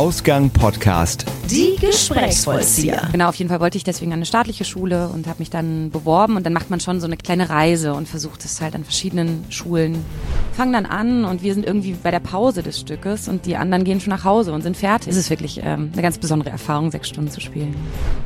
[0.00, 1.26] Ausgang Podcast.
[1.50, 3.08] Die Gesprächsvollzieher.
[3.10, 5.90] Genau, auf jeden Fall wollte ich deswegen an eine staatliche Schule und habe mich dann
[5.90, 8.84] beworben und dann macht man schon so eine kleine Reise und versucht es halt an
[8.84, 10.04] verschiedenen Schulen.
[10.52, 13.82] Fangen dann an und wir sind irgendwie bei der Pause des Stückes und die anderen
[13.82, 15.08] gehen schon nach Hause und sind fertig.
[15.08, 17.74] Es ist wirklich ähm, eine ganz besondere Erfahrung, sechs Stunden zu spielen.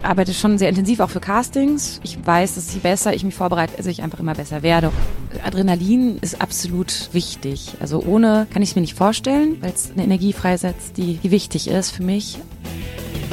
[0.02, 2.00] Arbeite schon sehr intensiv auch für Castings.
[2.02, 4.93] Ich weiß, dass je besser ich mich vorbereite, also ich einfach immer besser werde.
[5.45, 7.75] Adrenalin ist absolut wichtig.
[7.80, 11.30] Also ohne kann ich es mir nicht vorstellen, weil es eine Energie freisetzt, die, die
[11.30, 12.38] wichtig ist für mich.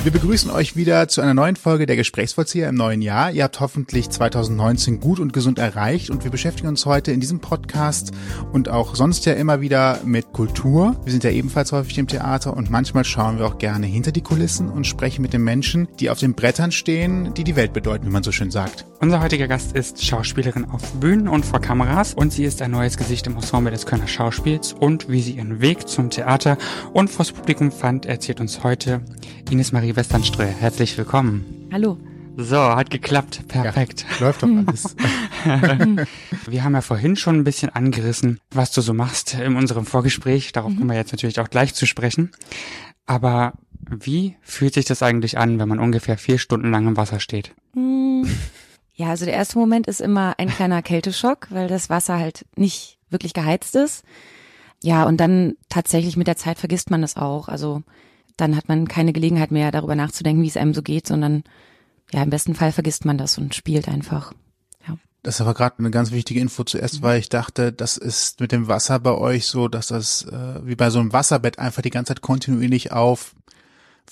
[0.03, 3.29] Wir begrüßen euch wieder zu einer neuen Folge der Gesprächsvollzieher im neuen Jahr.
[3.29, 7.39] Ihr habt hoffentlich 2019 gut und gesund erreicht und wir beschäftigen uns heute in diesem
[7.39, 8.11] Podcast
[8.51, 10.99] und auch sonst ja immer wieder mit Kultur.
[11.03, 14.23] Wir sind ja ebenfalls häufig im Theater und manchmal schauen wir auch gerne hinter die
[14.23, 18.07] Kulissen und sprechen mit den Menschen, die auf den Brettern stehen, die die Welt bedeuten,
[18.07, 18.87] wie man so schön sagt.
[19.01, 22.97] Unser heutiger Gast ist Schauspielerin auf Bühnen und vor Kameras und sie ist ein neues
[22.97, 26.57] Gesicht im Ensemble des Kölner Schauspiels und wie sie ihren Weg zum Theater
[26.91, 29.01] und vors Publikum fand, erzählt uns heute
[29.51, 30.47] Ines Marie Westernströer.
[30.47, 31.67] Herzlich willkommen.
[31.69, 31.97] Hallo.
[32.37, 33.45] So, hat geklappt.
[33.49, 34.05] Perfekt.
[34.09, 34.95] Ja, läuft doch alles.
[36.47, 40.53] wir haben ja vorhin schon ein bisschen angerissen, was du so machst in unserem Vorgespräch.
[40.53, 40.77] Darauf mhm.
[40.77, 42.31] kommen wir jetzt natürlich auch gleich zu sprechen.
[43.05, 43.51] Aber
[43.89, 47.53] wie fühlt sich das eigentlich an, wenn man ungefähr vier Stunden lang im Wasser steht?
[47.73, 48.23] Mm.
[48.93, 52.97] Ja, also der erste Moment ist immer ein kleiner Kälteschock, weil das Wasser halt nicht
[53.09, 54.05] wirklich geheizt ist.
[54.81, 57.49] Ja, und dann tatsächlich mit der Zeit vergisst man es auch.
[57.49, 57.83] Also
[58.37, 61.43] dann hat man keine Gelegenheit mehr darüber nachzudenken, wie es einem so geht, sondern
[62.11, 64.33] ja, im besten Fall vergisst man das und spielt einfach.
[64.87, 64.95] Ja.
[65.23, 67.03] Das ist aber gerade eine ganz wichtige Info zuerst, mhm.
[67.03, 70.75] weil ich dachte, das ist mit dem Wasser bei euch so, dass das äh, wie
[70.75, 73.35] bei so einem Wasserbett einfach die ganze Zeit kontinuierlich auf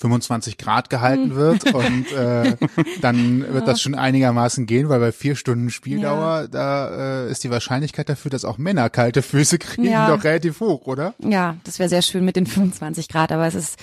[0.00, 1.36] 25 Grad gehalten hm.
[1.36, 2.56] wird und äh,
[3.02, 6.46] dann wird das schon einigermaßen gehen, weil bei vier Stunden Spieldauer, ja.
[6.46, 10.08] da äh, ist die Wahrscheinlichkeit dafür, dass auch Männer kalte Füße kriegen, ja.
[10.08, 11.14] doch relativ hoch, oder?
[11.18, 13.78] Ja, das wäre sehr schön mit den 25 Grad, aber es ist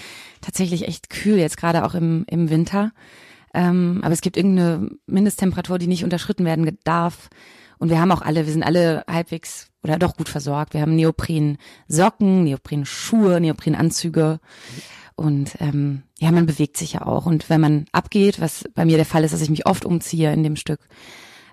[0.47, 2.93] tatsächlich echt kühl jetzt gerade auch im, im Winter.
[3.53, 7.29] Ähm, aber es gibt irgendeine Mindesttemperatur, die nicht unterschritten werden darf.
[7.79, 10.73] Und wir haben auch alle, wir sind alle halbwegs oder doch gut versorgt.
[10.73, 14.39] Wir haben Neopren-Socken, Neopren-Schuhe, Neopren-Anzüge.
[15.15, 17.25] Und ähm, ja, man bewegt sich ja auch.
[17.25, 20.31] Und wenn man abgeht, was bei mir der Fall ist, dass ich mich oft umziehe
[20.31, 20.79] in dem Stück,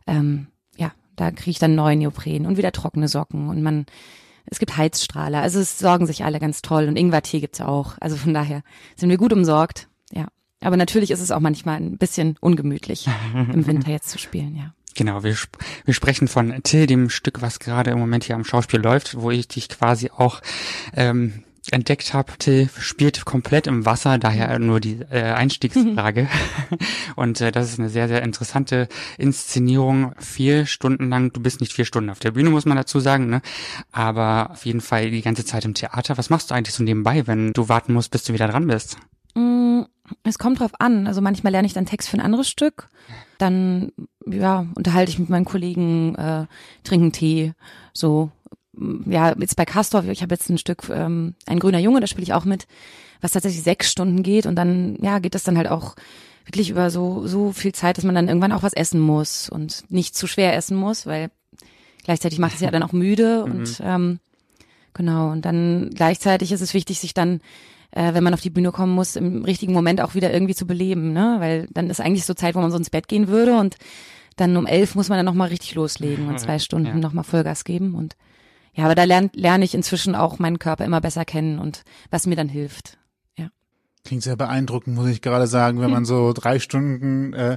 [0.07, 0.47] ähm,
[0.77, 3.49] ja, da kriege ich dann neue Neopren und wieder trockene Socken.
[3.49, 3.87] Und man,
[4.47, 5.41] es gibt Heizstrahler.
[5.41, 6.89] Also es sorgen sich alle ganz toll.
[6.89, 7.95] Und Ingwertee gibt's auch.
[8.01, 8.63] Also von daher
[8.97, 9.89] sind wir gut umsorgt.
[10.13, 10.29] Ja.
[10.61, 14.73] Aber natürlich ist es auch manchmal ein bisschen ungemütlich, im Winter jetzt zu spielen, ja.
[14.97, 18.45] Genau, wir, sp wir sprechen von Till, dem Stück, was gerade im Moment hier am
[18.45, 20.41] Schauspiel läuft, wo ich dich quasi auch
[20.95, 26.29] ähm, entdeckt habe, Till spielt komplett im Wasser, daher nur die äh, Einstiegsfrage.
[27.17, 28.89] und äh, das ist eine sehr, sehr interessante
[29.19, 30.13] Inszenierung.
[30.19, 33.29] Vier Stunden lang, du bist nicht vier Stunden auf der Bühne, muss man dazu sagen,
[33.29, 33.41] ne?
[33.93, 36.19] aber auf jeden Fall die ganze Zeit im Theater.
[36.19, 38.99] Was machst du eigentlich so nebenbei, wenn du warten musst, bis du wieder dran bist?
[39.35, 39.83] Mm,
[40.23, 41.07] es kommt drauf an.
[41.07, 42.89] Also manchmal lerne ich dann Text für ein anderes Stück.
[43.39, 43.93] Dann,
[44.27, 46.47] ja, unterhalte ich mit meinen Kollegen, äh,
[46.85, 47.53] trinken Tee,
[47.93, 48.31] so
[49.07, 52.25] ja, jetzt bei Castor, ich habe jetzt ein Stück, ähm, ein grüner Junge, da spiele
[52.25, 52.67] ich auch mit,
[53.21, 55.97] was tatsächlich sechs Stunden geht und dann, ja, geht das dann halt auch
[56.45, 59.85] wirklich über so, so viel Zeit, dass man dann irgendwann auch was essen muss und
[59.89, 61.31] nicht zu schwer essen muss, weil
[62.05, 63.87] gleichzeitig macht es ja dann auch müde und mhm.
[63.87, 64.21] ähm,
[64.93, 67.41] genau, und dann gleichzeitig ist es wichtig, sich dann
[67.95, 70.67] äh, wenn man auf die Bühne kommen muss, im richtigen Moment auch wieder irgendwie zu
[70.67, 71.37] beleben, ne?
[71.39, 73.77] Weil dann ist eigentlich so Zeit, wo man so ins Bett gehen würde und
[74.37, 76.97] dann um elf muss man dann nochmal richtig loslegen und zwei Stunden ja.
[76.97, 78.17] nochmal Vollgas geben und
[78.75, 82.27] ja, aber da lerne lern ich inzwischen auch meinen Körper immer besser kennen und was
[82.27, 82.99] mir dann hilft.
[83.37, 83.49] Ja.
[84.05, 87.57] Klingt sehr beeindruckend, muss ich gerade sagen, wenn man so drei Stunden äh,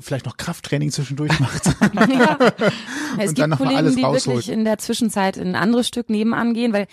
[0.00, 1.66] vielleicht noch Krafttraining zwischendurch macht.
[2.10, 2.38] ja.
[3.18, 4.26] Es und gibt Kollegen, die rausholt.
[4.26, 6.86] wirklich in der Zwischenzeit in ein anderes Stück nebenan gehen, weil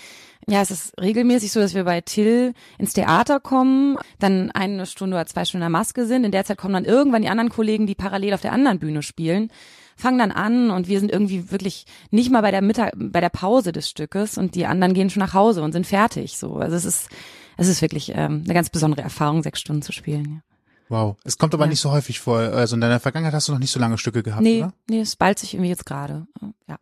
[0.48, 5.16] ja, es ist regelmäßig so, dass wir bei Till ins Theater kommen, dann eine Stunde
[5.16, 6.24] oder zwei Stunden in der Maske sind.
[6.24, 9.04] In der Zeit kommen dann irgendwann die anderen Kollegen, die parallel auf der anderen Bühne
[9.04, 9.50] spielen
[9.96, 13.30] fangen dann an und wir sind irgendwie wirklich nicht mal bei der Mittag, bei der
[13.30, 16.38] Pause des Stückes und die anderen gehen schon nach Hause und sind fertig.
[16.38, 17.10] So, also es ist,
[17.58, 20.26] es ist wirklich ähm, eine ganz besondere Erfahrung, sechs Stunden zu spielen.
[20.26, 20.42] Ja.
[20.90, 21.70] Wow, es kommt aber ja.
[21.70, 22.38] nicht so häufig vor.
[22.38, 24.74] Also in deiner Vergangenheit hast du noch nicht so lange Stücke gehabt, nee, oder?
[24.90, 26.28] Nee, es ballt sich irgendwie jetzt gerade.
[26.68, 26.78] Ja.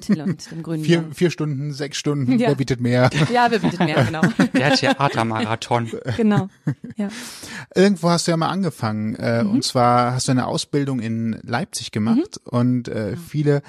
[0.00, 2.48] Till und dem grünen vier, vier Stunden, sechs Stunden, ja.
[2.48, 3.10] wer bietet mehr?
[3.32, 4.20] Ja, wer bietet mehr, genau.
[4.54, 5.90] Der Theatermarathon.
[6.16, 6.48] Genau,
[6.96, 7.08] ja.
[7.74, 9.50] Irgendwo hast du ja mal angefangen äh, mhm.
[9.50, 12.58] und zwar hast du eine Ausbildung in Leipzig gemacht mhm.
[12.58, 13.62] und äh, viele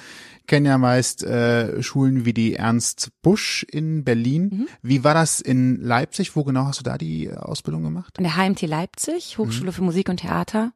[0.47, 4.49] kennen ja meist äh, Schulen wie die Ernst Busch in Berlin.
[4.51, 4.67] Mhm.
[4.81, 6.35] Wie war das in Leipzig?
[6.35, 8.17] Wo genau hast du da die Ausbildung gemacht?
[8.17, 9.73] In der HMT Leipzig, Hochschule mhm.
[9.73, 10.73] für Musik und Theater.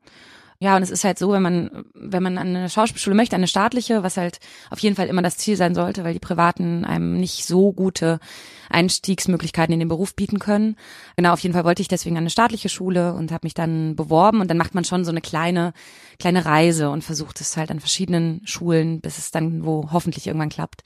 [0.60, 3.48] Ja, und es ist halt so, wenn man, wenn man an eine Schauspielschule möchte, eine
[3.48, 7.20] staatliche, was halt auf jeden Fall immer das Ziel sein sollte, weil die privaten einem
[7.20, 8.20] nicht so gute
[8.70, 10.78] Einstiegsmöglichkeiten in den Beruf bieten können.
[11.18, 13.96] Genau, auf jeden Fall wollte ich deswegen an eine staatliche Schule und habe mich dann
[13.96, 15.74] beworben und dann macht man schon so eine kleine,
[16.20, 20.50] kleine Reise und versucht es halt an verschiedenen Schulen, bis es dann wo hoffentlich irgendwann
[20.50, 20.84] klappt.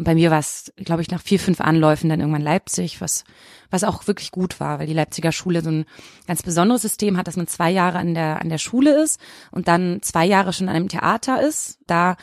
[0.00, 3.22] Und bei mir war es, glaube ich, nach vier, fünf Anläufen dann irgendwann Leipzig, was,
[3.70, 5.84] was auch wirklich gut war, weil die Leipziger Schule so ein
[6.26, 9.20] ganz besonderes System hat, dass man zwei Jahre an der, an der Schule ist
[9.50, 11.80] und dann zwei Jahre schon an einem Theater ist.
[11.86, 12.16] Da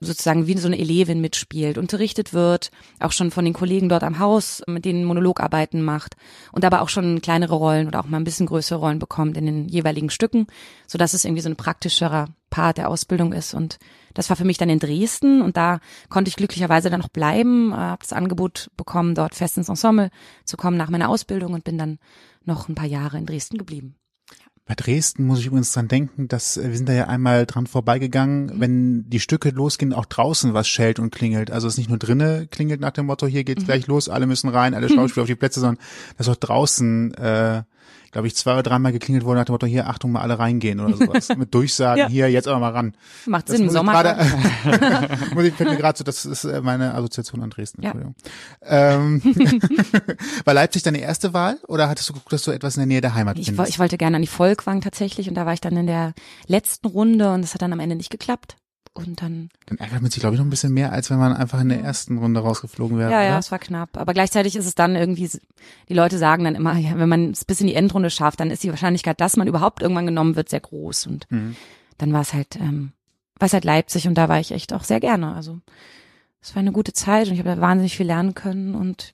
[0.00, 2.70] sozusagen wie so eine Elevin mitspielt, unterrichtet wird,
[3.00, 6.16] auch schon von den Kollegen dort am Haus, mit denen Monologarbeiten macht
[6.52, 9.46] und aber auch schon kleinere Rollen oder auch mal ein bisschen größere Rollen bekommt in
[9.46, 10.46] den jeweiligen Stücken,
[10.86, 13.78] so dass es irgendwie so ein praktischerer Part der Ausbildung ist und
[14.14, 17.72] das war für mich dann in Dresden und da konnte ich glücklicherweise dann noch bleiben,
[17.72, 20.10] äh, habe das Angebot bekommen, dort fest ins Ensemble
[20.44, 21.98] zu kommen nach meiner Ausbildung und bin dann
[22.44, 23.96] noch ein paar Jahre in Dresden geblieben.
[24.66, 27.68] Bei Dresden muss ich übrigens dran denken, dass äh, wir sind da ja einmal dran
[27.68, 28.60] vorbeigegangen, mhm.
[28.60, 31.52] wenn die Stücke losgehen, auch draußen was schellt und klingelt.
[31.52, 33.66] Also es ist nicht nur drinnen klingelt nach dem Motto, hier geht's mhm.
[33.66, 35.82] gleich los, alle müssen rein, alle Schauspieler auf die Plätze, sondern
[36.18, 37.62] dass auch draußen äh,
[38.16, 40.80] glaube ich, zwei oder dreimal geklingelt wurde nach dem Motto, hier, Achtung, mal alle reingehen
[40.80, 41.28] oder sowas.
[41.36, 42.08] Mit Durchsagen, ja.
[42.08, 42.96] hier, jetzt aber mal ran.
[43.26, 43.92] Macht das Sinn, im Sommer.
[43.92, 44.24] Grade,
[45.34, 47.82] muss ich, fällt mir gerade so, das ist äh, meine Assoziation an Dresden.
[47.82, 47.94] Ja.
[48.62, 49.20] Ähm,
[50.46, 53.02] war Leipzig deine erste Wahl oder hattest du geguckt, dass du etwas in der Nähe
[53.02, 53.68] der Heimat ich, findest?
[53.68, 56.14] Ich wollte gerne an die Volkwang tatsächlich und da war ich dann in der
[56.46, 58.56] letzten Runde und das hat dann am Ende nicht geklappt
[58.98, 59.48] und dann.
[59.66, 61.68] Dann ärgert man sich, glaube ich, noch ein bisschen mehr, als wenn man einfach in
[61.68, 63.10] der ersten Runde rausgeflogen wäre.
[63.10, 63.26] Ja, oder?
[63.28, 63.96] ja, es war knapp.
[63.96, 65.30] Aber gleichzeitig ist es dann irgendwie,
[65.88, 68.50] die Leute sagen dann immer, ja, wenn man es bis in die Endrunde schafft, dann
[68.50, 71.06] ist die Wahrscheinlichkeit, dass man überhaupt irgendwann genommen wird, sehr groß.
[71.06, 71.56] Und mhm.
[71.98, 72.92] dann war es halt, ähm,
[73.38, 75.34] war es halt Leipzig und da war ich echt auch sehr gerne.
[75.34, 75.60] Also
[76.40, 79.12] es war eine gute Zeit und ich habe da wahnsinnig viel lernen können und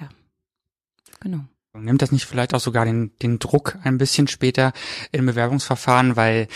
[0.00, 0.08] ja,
[1.20, 1.40] genau.
[1.72, 4.72] Nimmt das nicht vielleicht auch sogar den, den Druck ein bisschen später
[5.12, 6.48] im Bewerbungsverfahren, weil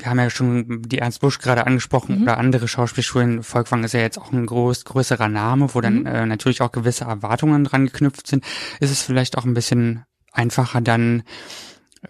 [0.00, 2.22] wir haben ja schon die Ernst Busch gerade angesprochen mhm.
[2.22, 3.42] oder andere Schauspielschulen.
[3.42, 6.06] Volkwang ist ja jetzt auch ein groß, größerer Name, wo dann mhm.
[6.06, 8.44] äh, natürlich auch gewisse Erwartungen dran geknüpft sind.
[8.80, 11.22] Ist es vielleicht auch ein bisschen einfacher dann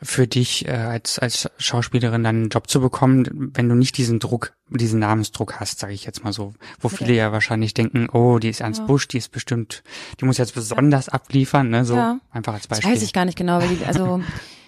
[0.02, 4.20] für dich äh, als als Schauspielerin dann einen Job zu bekommen, wenn du nicht diesen
[4.20, 6.98] Druck, diesen Namensdruck hast, sage ich jetzt mal so, wo okay.
[6.98, 8.86] viele ja wahrscheinlich denken, oh, die ist Ernst ja.
[8.86, 9.82] Busch, die ist bestimmt,
[10.20, 11.14] die muss jetzt besonders ja.
[11.14, 12.20] abliefern, ne, so ja.
[12.30, 12.88] einfach als Beispiel.
[12.88, 14.22] Das weiß ich gar nicht genau, weil die, also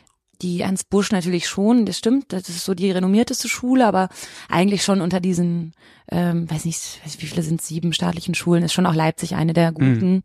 [0.43, 4.09] die Ernst Busch natürlich schon, das stimmt, das ist so die renommierteste Schule, aber
[4.49, 5.73] eigentlich schon unter diesen,
[6.11, 9.73] ähm, weiß nicht, wie viele sind sieben staatlichen Schulen, ist schon auch Leipzig eine der
[9.73, 10.15] guten.
[10.15, 10.23] Mhm.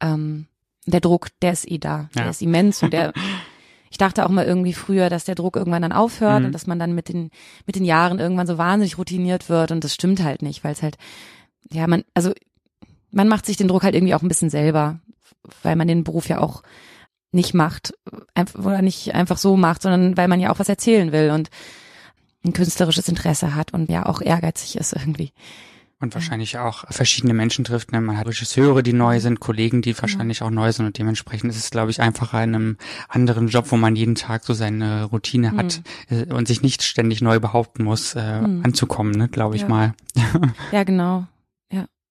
[0.00, 0.46] Ähm,
[0.86, 2.22] der Druck, der ist eh da, ja.
[2.22, 3.12] der ist immens und der
[3.90, 6.46] ich dachte auch mal irgendwie früher, dass der Druck irgendwann dann aufhört mhm.
[6.46, 7.30] und dass man dann mit den
[7.66, 10.82] mit den Jahren irgendwann so wahnsinnig routiniert wird und das stimmt halt nicht, weil es
[10.82, 10.96] halt
[11.72, 12.32] ja man also
[13.10, 15.00] man macht sich den Druck halt irgendwie auch ein bisschen selber,
[15.62, 16.62] weil man den Beruf ja auch
[17.32, 17.94] nicht macht,
[18.34, 21.50] einfach, oder nicht einfach so macht, sondern weil man ja auch was erzählen will und
[22.44, 25.32] ein künstlerisches Interesse hat und ja auch ehrgeizig ist irgendwie.
[26.00, 27.90] Und wahrscheinlich auch verschiedene Menschen trifft.
[27.90, 28.00] Ne?
[28.00, 31.58] Man hat Regisseure, die neu sind, Kollegen, die wahrscheinlich auch neu sind und dementsprechend ist
[31.58, 32.76] es, glaube ich, einfacher in einem
[33.08, 36.30] anderen Job, wo man jeden Tag so seine Routine hat mhm.
[36.30, 38.64] und sich nicht ständig neu behaupten muss, äh, mhm.
[38.64, 39.28] anzukommen, ne?
[39.28, 39.68] glaube ich ja.
[39.68, 39.94] mal.
[40.72, 41.26] ja, genau.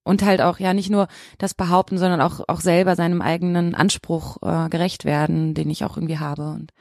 [0.07, 1.07] Und halt auch ja nicht nur
[1.37, 5.97] das behaupten, sondern auch auch selber seinem eigenen Anspruch äh, gerecht werden, den ich auch
[5.97, 6.51] irgendwie habe.
[6.51, 6.71] Und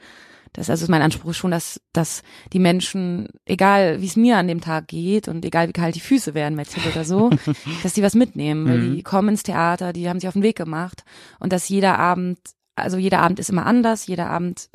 [0.53, 4.47] das also ist mein Anspruch schon, dass dass die Menschen, egal wie es mir an
[4.47, 7.29] dem Tag geht und egal wie kalt die Füße werden, Metzl oder so,
[7.83, 8.95] dass die was mitnehmen, weil mhm.
[8.95, 11.03] die kommen ins Theater, die haben sich auf den Weg gemacht
[11.39, 12.39] und dass jeder Abend,
[12.75, 14.69] also jeder Abend ist immer anders, jeder Abend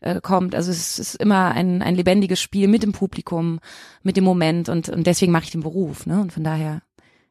[0.00, 0.54] äh, kommt.
[0.54, 3.60] Also es ist immer ein, ein lebendiges Spiel mit dem Publikum,
[4.02, 6.06] mit dem Moment und, und deswegen mache ich den Beruf.
[6.06, 6.20] Ne?
[6.20, 6.82] Und von daher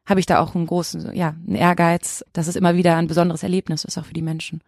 [0.06, 3.42] habe ich da auch einen großen, ja, einen Ehrgeiz, dass es immer wieder ein besonderes
[3.42, 4.60] Erlebnis ist, auch für die Menschen.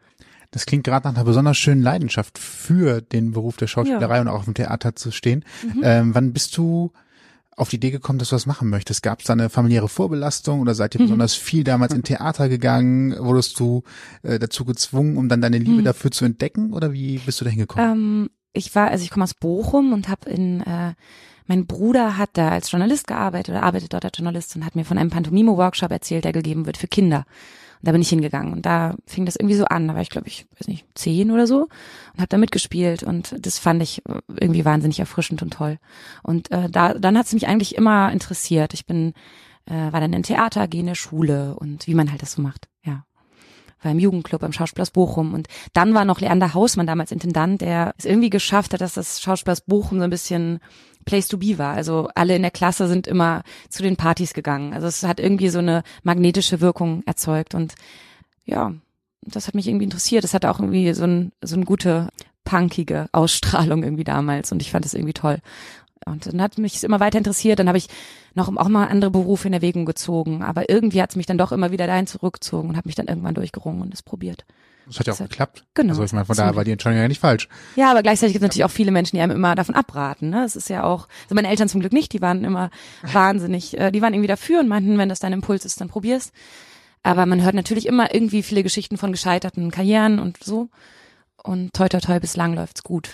[0.52, 4.20] Das klingt gerade nach einer besonders schönen Leidenschaft für den Beruf der Schauspielerei ja.
[4.20, 5.44] und auch auf dem Theater zu stehen.
[5.62, 5.80] Mhm.
[5.82, 6.92] Ähm, wann bist du
[7.56, 9.02] auf die Idee gekommen, dass du das machen möchtest?
[9.02, 11.04] Gab es da eine familiäre Vorbelastung oder seid ihr mhm.
[11.04, 13.16] besonders viel damals in Theater gegangen?
[13.18, 13.82] Wurdest du
[14.22, 15.84] äh, dazu gezwungen, um dann deine Liebe mhm.
[15.84, 17.92] dafür zu entdecken oder wie bist du da hingekommen?
[17.92, 20.92] Ähm, ich war, also ich komme aus Bochum und habe in äh,
[21.52, 24.86] mein Bruder hat da als Journalist gearbeitet oder arbeitet dort als Journalist und hat mir
[24.86, 27.26] von einem Pantomime-Workshop erzählt, der gegeben wird für Kinder.
[27.80, 29.86] Und da bin ich hingegangen und da fing das irgendwie so an.
[29.86, 31.68] Da war ich, glaube ich, weiß nicht, zehn oder so
[32.14, 35.78] und habe da mitgespielt und das fand ich irgendwie wahnsinnig erfrischend und toll.
[36.22, 38.72] Und äh, da, dann hat es mich eigentlich immer interessiert.
[38.72, 39.12] Ich bin,
[39.66, 42.40] äh, war dann in Theater, gehe in der Schule und wie man halt das so
[42.40, 42.66] macht.
[42.82, 43.04] Ja
[43.82, 47.94] war im Jugendclub am Schauspielhaus Bochum und dann war noch Leander Hausmann damals Intendant, der
[47.98, 50.60] es irgendwie geschafft hat, dass das Schauspielhaus Bochum so ein bisschen
[51.04, 51.74] Place to be war.
[51.74, 54.72] Also alle in der Klasse sind immer zu den Partys gegangen.
[54.72, 57.74] Also es hat irgendwie so eine magnetische Wirkung erzeugt und
[58.44, 58.72] ja,
[59.22, 60.24] das hat mich irgendwie interessiert.
[60.24, 62.08] Es hatte auch irgendwie so, ein, so eine gute
[62.44, 65.38] punkige Ausstrahlung irgendwie damals und ich fand das irgendwie toll.
[66.06, 67.58] Und dann hat mich es immer weiter interessiert.
[67.58, 67.88] Dann habe ich
[68.34, 70.42] noch auch mal andere Berufe in Erwägung gezogen.
[70.42, 73.06] Aber irgendwie hat es mich dann doch immer wieder dahin zurückgezogen und habe mich dann
[73.08, 74.44] irgendwann durchgerungen und es probiert.
[74.86, 75.64] Das hat ja auch Das hat- geklappt.
[75.74, 75.90] genau.
[75.90, 77.48] Also ich meine, von daher war die Entscheidung ja nicht falsch.
[77.76, 80.30] Ja, aber gleichzeitig gibt es natürlich auch viele Menschen, die einem immer davon abraten.
[80.30, 80.44] Ne?
[80.44, 82.70] Es ist ja auch, also meine Eltern zum Glück nicht, die waren immer
[83.12, 86.32] wahnsinnig, äh, die waren irgendwie dafür und meinten, wenn das dein Impuls ist, dann probier's.
[87.04, 90.68] Aber man hört natürlich immer irgendwie viele Geschichten von gescheiterten Karrieren und so.
[91.44, 93.10] Und toi toi toi, bislang läuft's gut.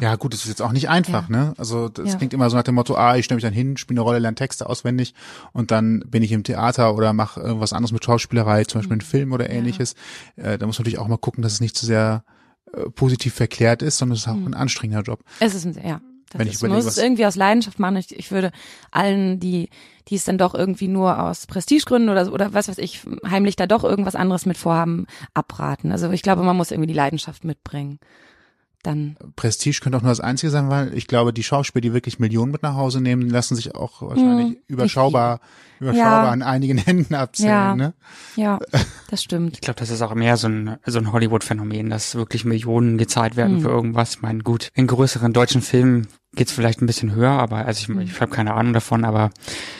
[0.00, 1.54] Ja, gut, das ist jetzt auch nicht einfach, ne?
[1.56, 2.16] Also das Ja.
[2.16, 4.18] klingt immer so nach dem Motto, ah, ich stelle mich dann hin, spiele eine Rolle,
[4.18, 5.14] lerne Texte auswendig
[5.52, 9.00] und dann bin ich im Theater oder mache irgendwas anderes mit Schauspielerei, zum Beispiel einen
[9.00, 9.94] Film oder ähnliches.
[10.36, 12.24] Äh, da muss man natürlich auch mal gucken, dass es nicht zu sehr
[12.72, 15.20] äh, positiv verklärt ist, sondern es ist auch ein anstrengender Job.
[15.40, 16.00] Es ist ein, ja.
[16.30, 17.96] Das Wenn ich ist, man überlege, muss es irgendwie aus Leidenschaft machen.
[17.96, 18.52] Ich, ich würde
[18.90, 19.70] allen, die,
[20.08, 23.66] die es dann doch irgendwie nur aus Prestigegründen oder, oder was weiß ich, heimlich da
[23.66, 25.90] doch irgendwas anderes mit vorhaben, abraten.
[25.90, 27.98] Also ich glaube, man muss irgendwie die Leidenschaft mitbringen.
[28.84, 32.20] Dann, Prestige könnte auch nur das Einzige sein, weil ich glaube, die Schauspieler, die wirklich
[32.20, 35.40] Millionen mit nach Hause nehmen, lassen sich auch wahrscheinlich Hm, überschaubar,
[35.80, 36.30] überschaubar Ja.
[36.30, 37.74] an einigen Händen abzählen, Ja.
[37.74, 37.94] ne?
[38.36, 38.58] ja,
[39.10, 39.54] das stimmt.
[39.56, 43.34] Ich glaube, das ist auch mehr so ein, so ein Hollywood-Phänomen, dass wirklich Millionen gezahlt
[43.34, 43.62] werden Hm.
[43.62, 44.14] für irgendwas.
[44.14, 48.00] Ich meine, gut, in größeren deutschen Filmen geht's vielleicht ein bisschen höher, aber also Hm.
[48.00, 49.30] ich, ich habe keine Ahnung davon, aber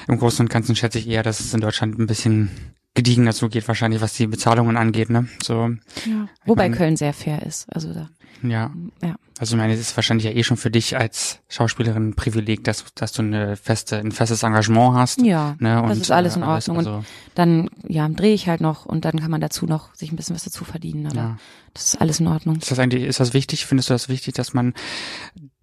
[0.08, 2.50] im Großen und Ganzen schätze ich eher, dass es in Deutschland ein bisschen
[2.98, 5.28] gediegener zugeht, wahrscheinlich, was die Bezahlungen angeht, ne?
[5.42, 5.70] So,
[6.04, 6.28] Ja.
[6.44, 7.66] Wobei meine- Köln sehr fair ist.
[7.72, 8.08] Also da,
[8.42, 8.72] ja.
[9.02, 9.14] ja.
[9.40, 12.64] Also ich meine, es ist wahrscheinlich ja eh schon für dich als Schauspielerin ein Privileg,
[12.64, 15.20] dass, dass du eine feste, ein festes Engagement hast.
[15.22, 16.78] Ja, Ne, und, das ist alles in äh, Ordnung.
[16.78, 17.04] also, und
[17.36, 20.34] dann, ja, drehe ich halt noch und dann kann man dazu noch sich ein bisschen
[20.34, 21.06] was dazu verdienen.
[21.06, 21.36] Aber ja.
[21.72, 22.56] das ist alles in Ordnung.
[22.56, 23.64] Ist das eigentlich, ist das wichtig?
[23.66, 24.74] Findest du das wichtig, dass man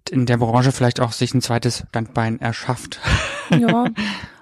[0.10, 3.00] in der Branche vielleicht auch sich ein zweites Standbein erschafft?
[3.50, 3.86] Ja.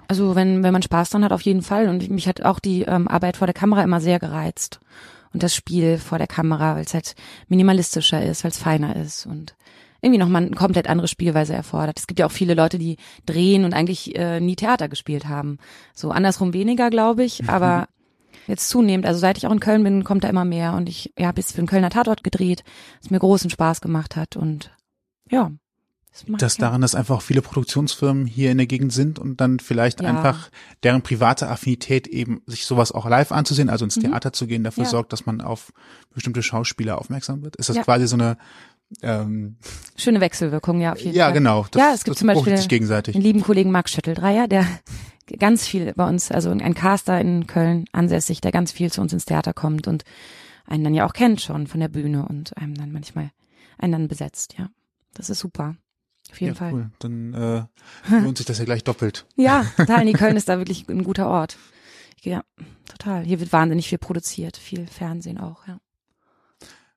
[0.08, 1.88] Also wenn, wenn man Spaß dran hat, auf jeden Fall.
[1.88, 4.80] Und mich hat auch die ähm, Arbeit vor der Kamera immer sehr gereizt.
[5.32, 7.14] Und das Spiel vor der Kamera, weil es halt
[7.48, 9.56] minimalistischer ist, weil es feiner ist und
[10.04, 11.98] irgendwie nochmal eine komplett andere Spielweise erfordert.
[11.98, 15.58] Es gibt ja auch viele Leute, die drehen und eigentlich äh, nie Theater gespielt haben.
[15.94, 17.88] So andersrum weniger, glaube ich, aber
[18.46, 19.06] jetzt zunehmend.
[19.06, 20.74] Also seit ich auch in Köln bin, kommt da immer mehr.
[20.74, 22.64] Und ich ja, habe jetzt für den Kölner Tatort gedreht,
[23.00, 24.36] was mir großen Spaß gemacht hat.
[24.36, 24.70] Und
[25.30, 25.50] ja.
[26.28, 26.62] Das, ja.
[26.66, 30.08] daran, dass einfach viele Produktionsfirmen hier in der Gegend sind und dann vielleicht Ja.
[30.08, 30.48] einfach
[30.84, 34.82] deren private Affinität eben sich sowas auch live anzusehen, also ins Theater zu gehen, dafür
[34.82, 34.86] Mhm.
[34.86, 34.90] Ja.
[34.90, 35.72] sorgt, dass man auf
[36.14, 37.56] bestimmte Schauspieler aufmerksam wird.
[37.56, 37.82] Ist das Ja.
[37.82, 38.36] quasi so eine
[39.02, 39.56] ähm,
[39.96, 41.32] Schöne Wechselwirkung, ja, auf jeden ja Fall.
[41.32, 41.66] genau.
[41.70, 43.14] Das, Ja, es gibt das zum Beispiel sich gegenseitig.
[43.14, 44.66] den lieben Kollegen Marc Schütteldreier, der
[45.40, 49.12] ganz viel bei uns, also ein Caster in Köln ansässig, der ganz viel zu uns
[49.12, 50.04] ins Theater kommt und
[50.66, 53.30] einen dann ja auch kennt schon von der Bühne und einem dann manchmal
[53.78, 54.68] einen dann besetzt, ja.
[55.14, 55.76] Das ist super.
[56.34, 56.72] Auf jeden ja, Fall.
[56.72, 56.90] cool.
[56.98, 57.62] Dann äh,
[58.10, 59.24] lohnt sich das ja gleich doppelt.
[59.36, 60.04] Ja, total.
[60.04, 61.58] Nee, Köln ist da wirklich ein guter Ort.
[62.22, 62.42] Ja,
[62.88, 63.22] total.
[63.22, 65.78] Hier wird wahnsinnig viel produziert, viel Fernsehen auch, ja.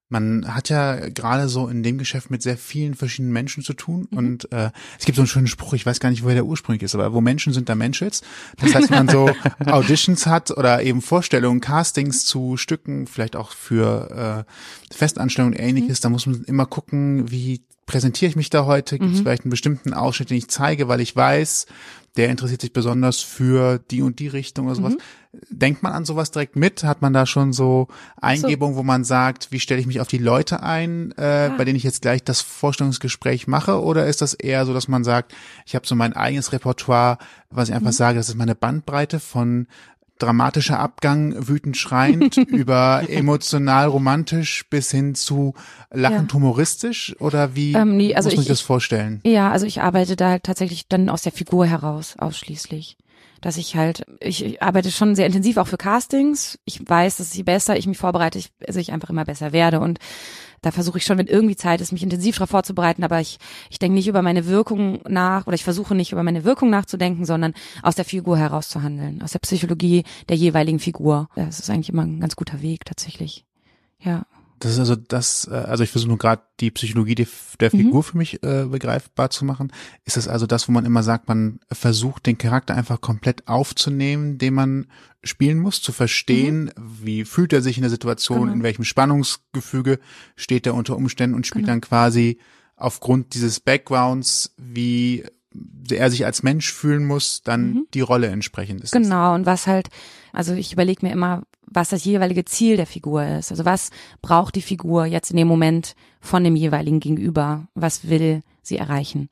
[0.09, 4.07] Man hat ja gerade so in dem Geschäft mit sehr vielen verschiedenen Menschen zu tun
[4.09, 4.17] Mhm.
[4.17, 6.83] und äh, es gibt so einen schönen Spruch, ich weiß gar nicht, woher der ursprünglich
[6.83, 8.21] ist, aber wo Menschen sind, da Menschels.
[8.57, 9.35] Das heißt, wenn man so
[9.65, 15.67] Auditions hat oder eben Vorstellungen, Castings zu Stücken, vielleicht auch für äh, Festanstellungen und Mhm.
[15.69, 18.99] ähnliches, da muss man immer gucken, wie präsentiere ich mich da heute?
[18.99, 19.23] Gibt es Mhm.
[19.23, 21.65] vielleicht einen bestimmten Ausschnitt, den ich zeige, weil ich weiß,
[22.17, 24.93] der interessiert sich besonders für die und die Richtung oder sowas.
[24.93, 24.99] Mhm.
[25.49, 26.83] Denkt man an sowas direkt mit?
[26.83, 27.87] Hat man da schon so
[28.19, 31.77] Eingebungen, wo man sagt, wie stelle ich mich auf die Leute ein, äh, bei denen
[31.77, 33.81] ich jetzt gleich das Vorstellungsgespräch mache?
[33.81, 37.19] Oder ist das eher so, dass man sagt, ich habe so mein eigenes Repertoire,
[37.51, 39.67] was ich einfach sage, das ist meine Bandbreite von
[40.19, 45.53] dramatischer Abgang, wütend schreiend, über emotional romantisch bis hin zu
[45.91, 47.15] lachend humoristisch?
[47.19, 49.21] Oder wie Ähm, nee, also muss man ich- sich das vorstellen?
[49.23, 52.97] Ja, also ich arbeite da halt tatsächlich dann aus der Figur heraus ausschließlich.
[53.41, 56.57] Dass ich halt, ich, ich arbeite schon sehr intensiv auch für Castings.
[56.65, 59.79] Ich weiß, dass je besser ich mich vorbereite, ich, also ich einfach immer besser werde.
[59.79, 59.99] Und
[60.61, 63.03] da versuche ich schon, wenn irgendwie Zeit ist, mich intensiv darauf vorzubereiten.
[63.03, 63.37] Aber ich,
[63.69, 67.25] ich denke nicht über meine Wirkung nach oder ich versuche nicht über meine Wirkung nachzudenken,
[67.25, 69.21] sondern aus der Figur heraus zu handeln.
[69.21, 71.29] Aus der Psychologie der jeweiligen Figur.
[71.35, 73.45] Das ist eigentlich immer ein ganz guter Weg tatsächlich.
[73.99, 74.25] Ja.
[74.59, 77.27] Das ist also das, äh, also ich versuche nur gerade die Psychologie der,
[77.59, 77.77] der Mhm.
[77.77, 79.71] Figur für mich äh, begreifbar zu machen.
[80.05, 84.37] Ist das also das, wo man immer sagt, man versucht den Charakter einfach komplett aufzunehmen,
[84.37, 84.87] den man
[85.23, 88.43] spielen muss, zu verstehen, wie fühlt er sich in der Situation, Mhm.
[88.45, 88.55] Genau.
[88.55, 89.99] in welchem Spannungsgefüge
[90.35, 91.73] steht er unter Umständen und spielt Genau.
[91.73, 92.37] dann quasi
[92.75, 95.23] aufgrund dieses Backgrounds, wie
[95.89, 98.93] er sich als Mensch fühlen muss, dann die Rolle entsprechend ist.
[98.93, 99.03] Mhm.
[99.03, 99.89] Genau, und was halt,
[100.33, 103.51] also ich überlege mir immer, was das jeweilige Ziel der Figur ist.
[103.51, 107.67] Also was braucht die Figur jetzt in dem Moment von dem jeweiligen Gegenüber?
[107.75, 109.29] Was will sie erreichen?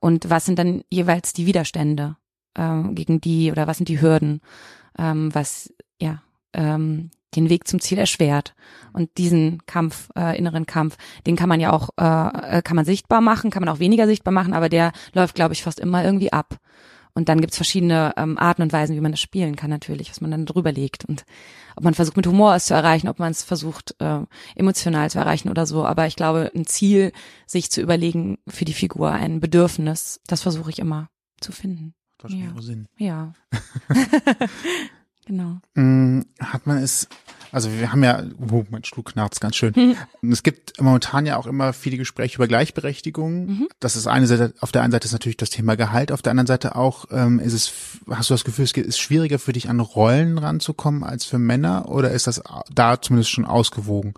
[0.00, 2.16] Und was sind dann jeweils die Widerstände
[2.56, 4.40] ähm, gegen die oder was sind die Hürden?
[4.98, 8.54] Ähm, was, ja, ähm, den Weg zum Ziel erschwert.
[8.92, 13.20] Und diesen Kampf, äh, inneren Kampf, den kann man ja auch, äh, kann man sichtbar
[13.20, 16.32] machen, kann man auch weniger sichtbar machen, aber der läuft, glaube ich, fast immer irgendwie
[16.32, 16.56] ab.
[17.16, 20.20] Und dann gibt's verschiedene ähm, Arten und Weisen, wie man das spielen kann natürlich, was
[20.20, 21.04] man dann drüber legt.
[21.06, 21.24] Und
[21.74, 24.20] ob man versucht, mit Humor es zu erreichen, ob man es versucht, äh,
[24.54, 25.84] emotional zu erreichen oder so.
[25.86, 27.12] Aber ich glaube, ein Ziel,
[27.46, 31.08] sich zu überlegen für die Figur, ein Bedürfnis, das versuche ich immer
[31.40, 31.94] zu finden.
[32.18, 32.62] Das macht Ja.
[32.62, 32.86] Sinn.
[32.98, 33.32] Ja.
[35.26, 35.56] genau.
[35.74, 37.08] Mm, Hat man es,
[37.56, 38.22] also wir haben ja,
[38.52, 39.72] oh, mein Stuhl knarzt ganz schön.
[40.22, 40.30] Mhm.
[40.30, 43.46] Es gibt momentan ja auch immer viele Gespräche über Gleichberechtigung.
[43.46, 43.68] Mhm.
[43.80, 46.32] Das ist eine Seite, auf der einen Seite ist natürlich das Thema Gehalt, auf der
[46.32, 47.72] anderen Seite auch, ähm, ist es,
[48.10, 51.88] hast du das Gefühl, es ist schwieriger für dich an Rollen ranzukommen als für Männer
[51.88, 54.12] oder ist das da zumindest schon ausgewogen,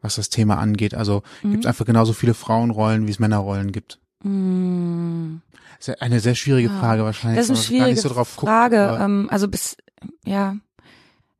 [0.00, 0.94] was das Thema angeht?
[0.94, 1.50] Also Mhm.
[1.52, 3.98] gibt es einfach genauso viele Frauenrollen, wie es Männerrollen gibt?
[4.24, 5.36] Mm.
[5.78, 6.78] Das ist ja eine sehr schwierige Ja.
[6.80, 7.38] Frage wahrscheinlich.
[7.38, 8.80] Das ist eine schwierige so drauf guckt, Frage.
[8.80, 9.76] aber- ähm, also bis,
[10.24, 10.56] ja,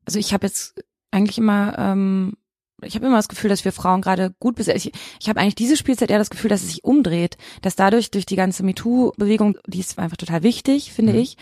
[0.04, 0.74] also ich habe jetzt
[1.10, 2.34] eigentlich immer, ähm,
[2.82, 4.86] ich habe immer das Gefühl, dass wir Frauen gerade gut besetzt.
[4.86, 8.10] Ich, ich habe eigentlich diese Spielzeit eher das Gefühl, dass es sich umdreht, dass dadurch
[8.10, 11.18] durch die ganze MeToo-Bewegung, die ist einfach total wichtig, finde Mhm.
[11.18, 11.36] ich.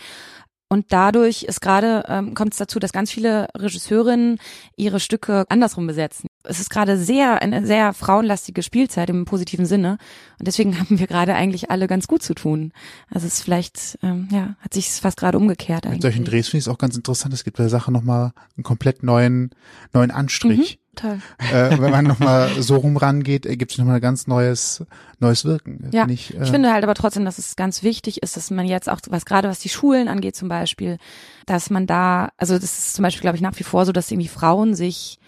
[0.69, 4.37] Und dadurch ist gerade ähm, kommt es dazu, dass ganz viele Regisseurinnen
[4.75, 6.27] ihre Stücke andersrum besetzen.
[6.47, 9.97] Es ist gerade sehr eine sehr frauenlastige Spielzeit im positiven Sinne
[10.39, 12.71] und deswegen haben wir gerade eigentlich alle ganz gut zu tun.
[13.09, 16.01] Also es ist vielleicht ähm, ja hat sich fast gerade umgekehrt Mit eigentlich.
[16.01, 17.33] solchen Drehs finde ich es auch ganz interessant.
[17.33, 19.51] Es gibt bei der Sache nochmal einen komplett neuen,
[19.93, 20.79] neuen Anstrich.
[20.95, 21.19] Toll.
[21.53, 24.83] äh, wenn man nochmal so rum rangeht, ergibt sich nochmal ein ganz neues,
[25.19, 25.89] neues Wirken.
[25.93, 28.49] Ja, Finde ich, äh, Ich finde halt aber trotzdem, dass es ganz wichtig ist, dass
[28.49, 30.97] man jetzt auch, was gerade was die Schulen angeht zum Beispiel,
[31.45, 34.09] dass man da, also das ist zum Beispiel, glaube ich, nach wie vor so, dass
[34.09, 35.19] irgendwie Frauen sich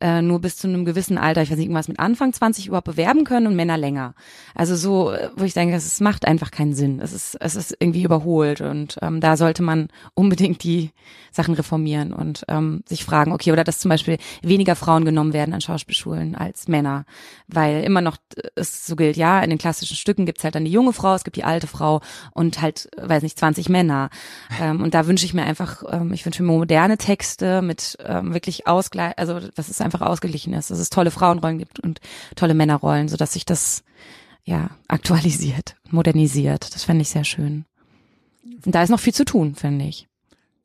[0.00, 2.86] äh, nur bis zu einem gewissen Alter, ich weiß nicht, irgendwas mit Anfang 20 überhaupt
[2.86, 4.14] bewerben können und Männer länger.
[4.54, 7.00] Also so, äh, wo ich denke, es macht einfach keinen Sinn.
[7.00, 10.90] Es ist, es ist irgendwie überholt und ähm, da sollte man unbedingt die
[11.32, 15.54] Sachen reformieren und ähm, sich fragen, okay, oder dass zum Beispiel weniger Frauen genommen werden
[15.54, 17.04] an Schauspielschulen als Männer,
[17.46, 18.16] weil immer noch
[18.54, 21.24] es so gilt, ja, in den klassischen Stücken gibt's halt dann die junge Frau, es
[21.24, 22.00] gibt die alte Frau
[22.32, 24.10] und halt, äh, weiß nicht, 20 Männer.
[24.60, 28.34] Ähm, und da wünsche ich mir einfach, ähm, ich wünsche mir moderne Texte mit ähm,
[28.34, 32.00] wirklich Ausgleich, also dass es einfach ausgeglichen ist, dass es tolle Frauenrollen gibt und
[32.36, 33.82] tolle Männerrollen, so dass sich das
[34.44, 36.74] ja aktualisiert, modernisiert.
[36.74, 37.64] Das fände ich sehr schön.
[38.64, 40.06] Und da ist noch viel zu tun, finde ich.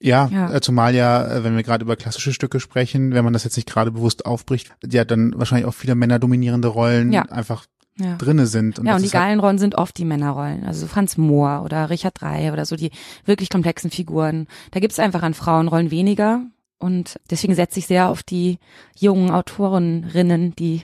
[0.01, 0.53] Ja, Ja.
[0.53, 3.55] Äh, zumal ja, äh, wenn wir gerade über klassische Stücke sprechen, wenn man das jetzt
[3.55, 7.23] nicht gerade bewusst aufbricht, ja dann wahrscheinlich auch viele Männer dominierende Rollen Ja.
[7.23, 7.65] einfach
[7.97, 8.17] Ja.
[8.17, 8.77] drinne sind.
[8.79, 10.65] ja, das und die halt- geilen Rollen sind oft die Männerrollen.
[10.65, 12.91] Also so Franz Mohr oder Richard Drey oder so die
[13.23, 14.47] wirklich komplexen Figuren.
[14.71, 16.41] Da gibt's einfach an Frauenrollen weniger.
[16.77, 18.59] Und deswegen setze ich sehr auf die
[18.97, 20.83] jungen Autorinnen, die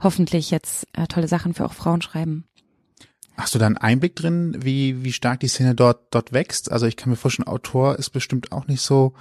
[0.00, 2.44] hoffentlich jetzt äh, tolle Sachen für auch Frauen schreiben.
[3.36, 6.70] Hast du da einen Einblick drin, wie, wie stark die Szene dort, dort wächst?
[6.70, 9.14] Also ich kann mir vorstellen, Autor ist bestimmt auch nicht so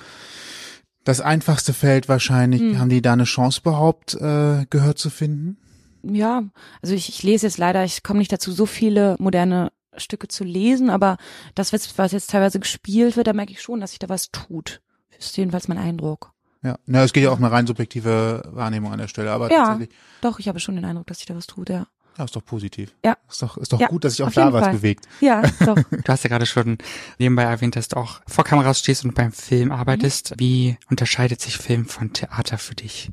[1.03, 2.61] das einfachste Feld wahrscheinlich.
[2.61, 2.79] Hm.
[2.79, 5.57] Haben die da eine Chance überhaupt, äh, Gehör zu finden?
[6.03, 6.43] Ja,
[6.81, 10.43] also ich, ich lese jetzt leider, ich komme nicht dazu, so viele moderne Stücke zu
[10.43, 11.17] lesen, aber
[11.53, 14.81] das, was jetzt teilweise gespielt wird, da merke ich schon, dass sich da was tut.
[15.21, 16.33] Ist jedenfalls mein Eindruck.
[16.63, 19.65] Ja, na, es geht ja auch eine rein subjektive Wahrnehmung an der Stelle, aber Ja.
[19.67, 21.87] tatsächlich, Doch, ich habe schon den Eindruck, dass sich da was tut, ja.
[22.19, 22.93] ja, ist doch positiv.
[23.03, 23.17] Ja.
[23.29, 24.73] Ist doch, ist doch Ja, gut, dass sich auch da was Fall.
[24.73, 25.07] bewegt.
[25.21, 25.75] Ja, doch.
[25.91, 26.77] Du hast ja gerade schon
[27.17, 30.33] nebenbei erwähnt, dass du auch vor Kameras stehst und beim Film arbeitest.
[30.37, 33.09] Wie unterscheidet sich Film von Theater für dich?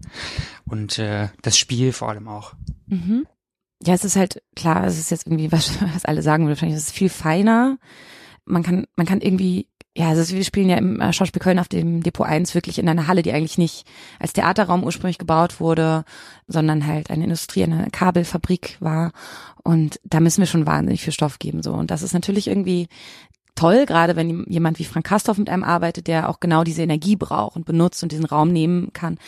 [0.67, 2.53] Und äh, das Spiel vor allem auch.
[2.87, 3.27] Mhm.
[3.83, 6.77] Ja, es ist halt klar, es ist jetzt irgendwie, was, was alle sagen würden, wahrscheinlich,
[6.77, 7.79] es ist viel feiner.
[8.45, 11.67] Man kann, man kann irgendwie, ja, also wir spielen ja im äh, Schauspiel Köln auf
[11.67, 13.85] dem Depot 1 wirklich in einer Halle, die eigentlich nicht
[14.21, 16.05] als Theaterraum ursprünglich gebaut wurde,
[16.47, 19.11] sondern halt eine Industrie, eine Kabelfabrik war.
[19.65, 21.73] Und da müssen wir schon wahnsinnig viel Stoff geben, so.
[21.73, 22.87] Und das ist natürlich irgendwie
[23.57, 27.17] toll, gerade wenn jemand wie Frank Kastorf mit einem arbeitet, der auch genau diese Energie
[27.17, 29.19] braucht und benutzt und diesen Raum nehmen kann.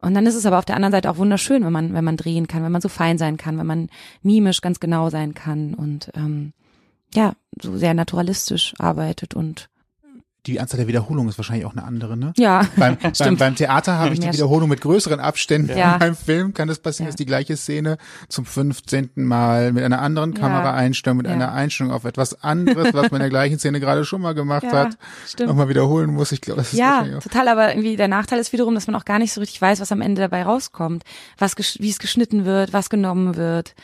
[0.00, 2.16] Und dann ist es aber auf der anderen Seite auch wunderschön, wenn man, wenn man
[2.16, 3.88] drehen kann, wenn man so fein sein kann, wenn man
[4.22, 6.52] mimisch ganz genau sein kann und ähm,
[7.12, 9.68] ja, so sehr naturalistisch arbeitet und
[10.46, 12.32] Die Anzahl der Wiederholungen ist wahrscheinlich auch eine andere, ne?
[12.36, 13.38] ja, Beim, beim, Stimmt.
[13.38, 15.76] beim Theater habe ich die Wiederholung mit größeren Abständen.
[15.78, 15.96] Ja.
[16.00, 17.10] Beim Film kann es passieren, Ja.
[17.10, 17.96] dass die gleiche Szene
[18.28, 19.10] zum 15.
[19.14, 20.34] Mal mit einer anderen.
[20.34, 21.32] Kameraeinstellung, mit Ja.
[21.32, 24.64] einer Einstellung auf etwas anderes, was man in der gleichen Szene gerade schon mal gemacht
[24.64, 24.96] hat,
[25.28, 25.48] stimmt.
[25.48, 26.32] nochmal wiederholen muss.
[26.32, 29.04] Ich glaube, das ist Ja, total, aber irgendwie der Nachteil ist wiederum, dass man auch
[29.04, 31.04] gar nicht so richtig weiß, was am Ende dabei rauskommt,
[31.38, 33.74] was wie es geschnitten wird, was genommen wird.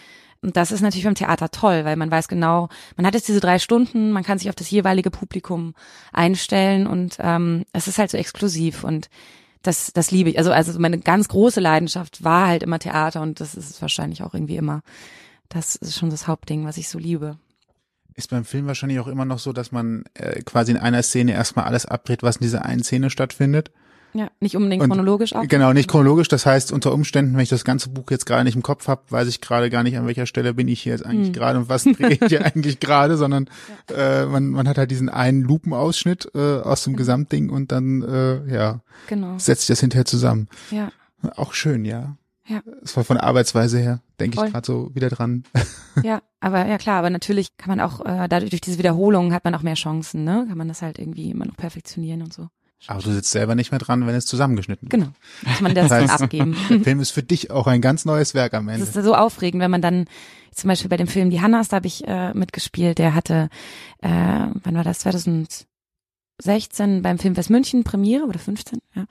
[0.40, 3.40] Und das ist natürlich beim Theater toll, weil man weiß genau, man hat jetzt diese
[3.40, 5.74] drei Stunden, man kann sich auf das jeweilige Publikum
[6.12, 9.11] einstellen und ähm, es ist halt so exklusiv und
[9.62, 10.38] das, das liebe ich.
[10.38, 14.33] Also, also meine ganz große Leidenschaft war halt immer Theater und das ist wahrscheinlich auch
[14.33, 14.83] irgendwie immer.
[15.48, 17.37] Das ist schon das Hauptding, was ich so liebe.
[18.14, 21.33] Ist beim Film wahrscheinlich auch immer noch so, dass man äh, quasi in einer Szene
[21.33, 23.70] erstmal alles abdreht, was in dieser einen Szene stattfindet.
[24.14, 25.47] Ja, nicht unbedingt Und- chronologisch auch.
[25.47, 26.29] Genau, nicht chronologisch.
[26.29, 29.03] Das heißt, unter Umständen, wenn ich das ganze Buch jetzt gerade nicht im Kopf habe,
[29.11, 31.33] weiß ich gerade gar nicht, an welcher Stelle bin ich hier jetzt eigentlich Hm.
[31.35, 33.49] gerade und was drehe ich hier eigentlich gerade, sondern
[33.94, 38.53] äh, man, man hat halt diesen einen Lupenausschnitt äh, aus dem Gesamtding und dann äh,
[38.53, 39.38] ja Genau.
[39.38, 40.49] setzt sich das hinterher zusammen.
[40.71, 40.90] Ja.
[41.37, 42.16] Auch schön, ja.
[42.47, 42.62] Ja.
[42.81, 45.44] Das war von der Arbeitsweise her, denke ich gerade so wieder dran.
[46.05, 49.44] Ja, aber ja klar, aber natürlich kann man auch, äh, dadurch durch diese Wiederholung hat
[49.44, 50.44] man auch mehr Chancen, ne?
[50.49, 52.49] Kann man das halt irgendwie immer noch perfektionieren und so.
[52.87, 55.01] Aber du sitzt selber nicht mehr dran, wenn es zusammengeschnitten wird.
[55.03, 55.12] Genau.
[55.47, 56.57] Muss man das Das dann heißt, abgeben.
[56.71, 58.87] Der Film ist für dich auch ein ganz neues Werk am Das Ende.
[58.87, 60.05] ist so aufregend, wenn man dann
[60.55, 63.49] zum Beispiel bei dem Film Die Hannas, da habe ich äh, mitgespielt, der hatte,
[64.01, 65.67] äh, wann war das, 2016
[67.03, 69.05] beim Filmfest München Premiere oder 15, ja.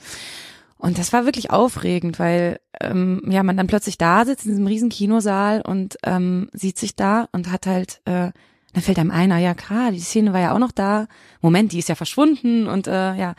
[0.80, 4.68] Und das war wirklich aufregend, weil ähm, ja man dann plötzlich da sitzt in diesem
[4.68, 8.32] riesen Kinosaal und ähm, sieht sich da und hat halt, äh,
[8.78, 11.08] dann fällt einem einer, ja klar, die Szene war ja auch noch da.
[11.42, 13.34] Moment, die ist ja verschwunden und äh, ja,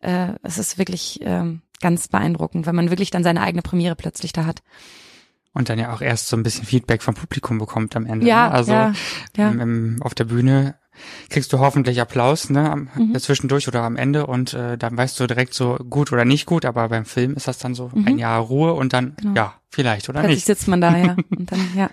[0.00, 4.32] äh, es ist wirklich ähm, ganz beeindruckend, weil man wirklich dann seine eigene Premiere plötzlich
[4.32, 4.62] da hat.
[5.52, 8.26] Und dann ja auch erst so ein bisschen Feedback vom Publikum bekommt am Ende.
[8.26, 8.52] Ja, ne?
[8.52, 8.92] Also ja,
[9.36, 9.50] ja.
[9.50, 10.76] im- auf der Bühne
[11.28, 13.18] kriegst du hoffentlich Applaus, ne, am, Mhm.
[13.18, 16.64] zwischendurch oder am Ende und äh, dann weißt du direkt so gut oder nicht gut,
[16.64, 19.14] aber beim Film ist das dann so ein Jahr Ruhe und dann, Mhm.
[19.16, 19.34] Genau.
[19.34, 20.46] ja, vielleicht oder Plötzlich nicht.
[20.46, 21.16] sitzt man da, ja.
[21.30, 21.90] Und dann, ja.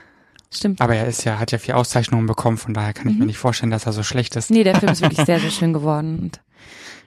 [0.54, 0.80] Stimmt.
[0.82, 3.28] Aber er ist ja, hat ja vier Auszeichnungen bekommen, von daher kann ich mir Mhm.
[3.28, 4.50] nicht vorstellen, dass er so schlecht ist.
[4.50, 6.20] Nee, der Film ist wirklich sehr, sehr schön geworden.
[6.20, 6.42] Und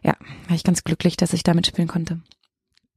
[0.03, 0.15] ja,
[0.49, 2.21] war ich ganz glücklich, dass ich da mitspielen konnte.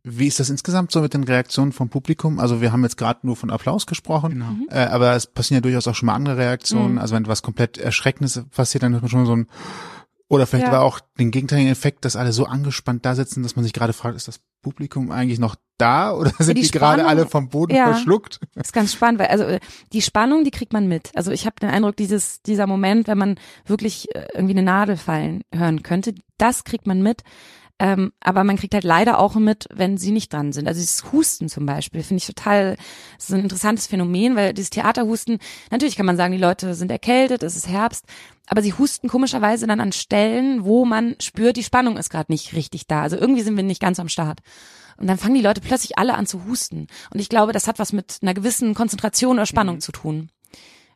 [0.05, 2.37] Wie ist das insgesamt so mit den Reaktionen vom Publikum?
[2.39, 4.51] Also wir haben jetzt gerade nur von Applaus gesprochen, Genau.
[4.69, 6.93] äh, aber es passieren ja durchaus auch schon mal andere Reaktionen.
[6.93, 6.97] Mhm.
[6.97, 9.47] Also wenn was komplett Erschreckendes passiert, dann hat man schon so ein
[10.29, 10.73] oder vielleicht Ja.
[10.73, 13.93] aber auch den gegenteiligen Effekt, dass alle so angespannt da sitzen, dass man sich gerade
[13.93, 17.75] fragt, ist das Publikum eigentlich noch da oder sind die die, gerade alle vom Boden
[17.75, 17.85] Ja.
[17.93, 18.39] verschluckt?
[18.55, 19.57] Das ist ganz spannend, weil also
[19.91, 21.11] die Spannung, die kriegt man mit.
[21.15, 24.97] Also ich habe den Eindruck, dieses dieser Moment, wenn man wirklich äh, irgendwie eine Nadel
[24.97, 27.21] fallen hören könnte, das kriegt man mit.
[27.83, 30.69] Ähm, aber man kriegt halt leider auch mit, wenn sie nicht dran sind.
[30.69, 32.77] Also dieses Husten zum Beispiel finde ich total,
[33.17, 35.37] das ist ein interessantes Phänomen, weil dieses Theaterhusten,
[35.69, 38.05] natürlich kann man sagen, die Leute sind erkältet, es ist Herbst,
[38.47, 42.53] aber sie husten komischerweise dann an Stellen, wo man spürt, die Spannung ist gerade nicht
[42.53, 43.01] richtig da.
[43.01, 44.39] Also irgendwie sind wir nicht ganz am Start.
[44.95, 46.87] Und dann fangen die Leute plötzlich alle an zu husten.
[47.13, 50.29] Und ich glaube, das hat was mit einer gewissen Konzentration oder Spannung zu tun.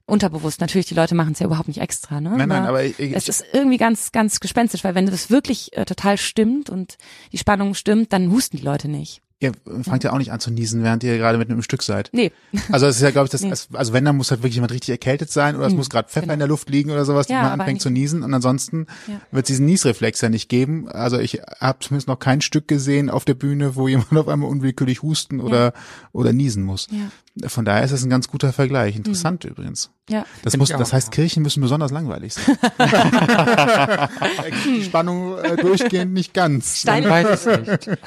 [0.08, 0.62] Unterbewusst.
[0.62, 2.34] Natürlich, die Leute machen es ja überhaupt nicht extra, ne?
[2.38, 5.76] Nein, nein, aber ich, ich, es ist irgendwie ganz, ganz gespenstisch, weil wenn das wirklich
[5.76, 6.98] äh, total stimmt und
[7.34, 9.22] die Spannung stimmt, dann husten die Leute nicht.
[9.40, 9.52] Ihr
[9.84, 12.10] fangt ja auch nicht an zu niesen, während ihr gerade mit einem Stück seid.
[12.12, 12.32] Nee.
[12.72, 13.54] Also es ist ja, glaube ich, das, Nee.
[13.78, 16.08] also wenn, dann muss halt wirklich jemand richtig erkältet sein oder es Mhm, muss gerade
[16.10, 16.34] Pfeffer genau.
[16.34, 19.22] in der Luft liegen oder sowas, dass Ja, man anfängt zu niesen und ansonsten Ja.
[19.32, 20.90] wird es diesen Niesreflex ja nicht geben.
[20.90, 24.50] Also ich habe zumindest noch kein Stück gesehen auf der Bühne, wo jemand auf einmal
[24.50, 25.74] unwillkürlich husten oder,
[26.14, 26.88] oder niesen muss.
[26.90, 27.48] Ja.
[27.50, 28.96] Von daher ist das ein ganz guter Vergleich.
[28.96, 29.92] Interessant übrigens.
[30.10, 30.26] Ja.
[30.42, 31.12] Das Find muss, das heißt, ja.
[31.12, 32.58] Kirchen müssen besonders langweilig sein.
[34.66, 36.84] Die Spannung äh, durchgehend nicht ganz.
[36.86, 37.98] Man weiß es nicht.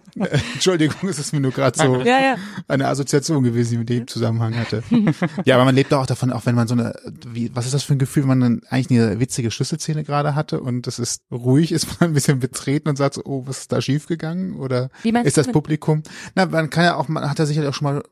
[0.54, 2.36] Entschuldigung, es ist mir nur gerade so Ja, ja.
[2.68, 4.82] eine Assoziation gewesen, die mit dem Zusammenhang hatte.
[5.44, 6.94] ja, aber man lebt auch davon, auch wenn man so eine,
[7.26, 10.34] wie, was ist das für ein Gefühl, wenn man dann eigentlich eine witzige Schlüsselszene gerade
[10.34, 13.58] hatte und es ist ruhig, ist man ein bisschen betreten und sagt so, oh, was
[13.60, 14.56] ist da schiefgegangen?
[14.56, 14.90] Oder
[15.24, 15.48] ist das?
[15.48, 16.02] Publikum?
[16.34, 18.02] Na, man kann ja auch, man hat ja sicherlich auch schon mal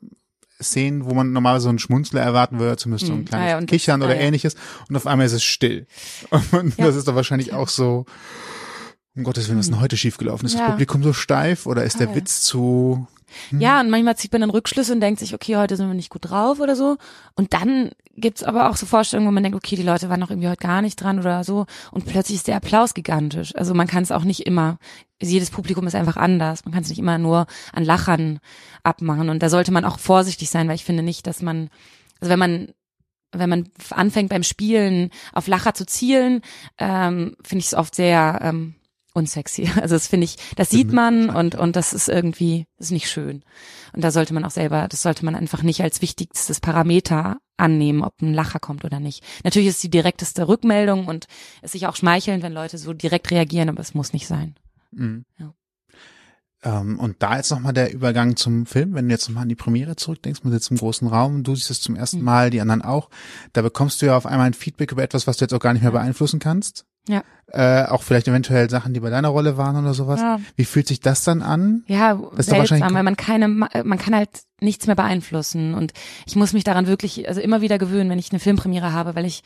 [0.62, 3.50] Szenen, wo man normalerweise so einen Schmunzler erwarten würde, zumindest so ein Hm, kleines ah
[3.50, 4.20] ja, und das- Kichern oder ah ja.
[4.20, 4.56] ähnliches
[4.90, 5.86] und auf einmal ist es still.
[6.52, 6.84] Und Ja.
[6.84, 8.04] das ist doch wahrscheinlich auch so,
[9.20, 10.46] um Gottes Willen, was ist denn heute schiefgelaufen?
[10.46, 10.70] Ist das Ja.
[10.70, 12.22] Publikum so steif oder ist der Total.
[12.22, 13.06] Witz zu,
[13.50, 16.10] Ja, und manchmal zieht man dann Rückschlüsse und denkt sich, okay, heute sind wir nicht
[16.10, 16.96] gut drauf oder so.
[17.36, 20.30] Und dann gibt's aber auch so Vorstellungen, wo man denkt, okay, die Leute waren noch
[20.30, 21.66] irgendwie heute gar nicht dran oder so.
[21.92, 23.54] Und plötzlich ist der Applaus gigantisch.
[23.54, 24.78] Also man kann es auch nicht immer,
[25.22, 26.64] jedes Publikum ist einfach anders.
[26.64, 28.40] Man kann es nicht immer nur an Lachern
[28.82, 29.28] abmachen.
[29.28, 31.70] Und da sollte man auch vorsichtig sein, weil ich finde nicht, dass man,
[32.20, 32.68] also wenn man
[33.32, 36.40] wenn man anfängt beim Spielen auf Lacher zu zielen,
[36.78, 38.74] ähm, finde ich es oft sehr ähm,
[39.14, 39.68] unsexy.
[39.80, 43.10] Also das finde ich, das sieht man und und das ist irgendwie das ist nicht
[43.10, 43.42] schön.
[43.92, 48.02] Und da sollte man auch selber, das sollte man einfach nicht als wichtigstes Parameter annehmen,
[48.02, 49.24] ob ein Lacher kommt oder nicht.
[49.44, 51.26] Natürlich ist die direkteste Rückmeldung und
[51.60, 54.54] es ist sich auch schmeichelnd, wenn Leute so direkt reagieren, aber es muss nicht sein.
[54.92, 55.24] Mhm.
[55.38, 55.54] Ja.
[56.62, 59.54] Ähm, und da jetzt nochmal der Übergang zum Film, wenn du jetzt nochmal an die
[59.54, 62.24] Premiere zurückdenkst, man sitzt im großen Raum, du siehst es zum ersten Mhm.
[62.24, 63.08] Mal, die anderen auch,
[63.52, 65.72] da bekommst du ja auf einmal ein Feedback über etwas, was du jetzt auch gar
[65.72, 66.84] nicht mehr beeinflussen kannst.
[67.08, 67.22] Ja.
[67.52, 70.20] Äh, auch vielleicht eventuell Sachen, die bei deiner Rolle waren oder sowas.
[70.20, 70.38] Ja.
[70.54, 71.82] Wie fühlt sich das dann an?
[71.88, 74.28] Ja, doch seltsam, wahrscheinlich- weil man keine, man kann halt
[74.60, 75.92] nichts mehr beeinflussen und
[76.26, 79.24] ich muss mich daran wirklich, also immer wieder gewöhnen, wenn ich eine Filmpremiere habe, weil
[79.24, 79.42] ich,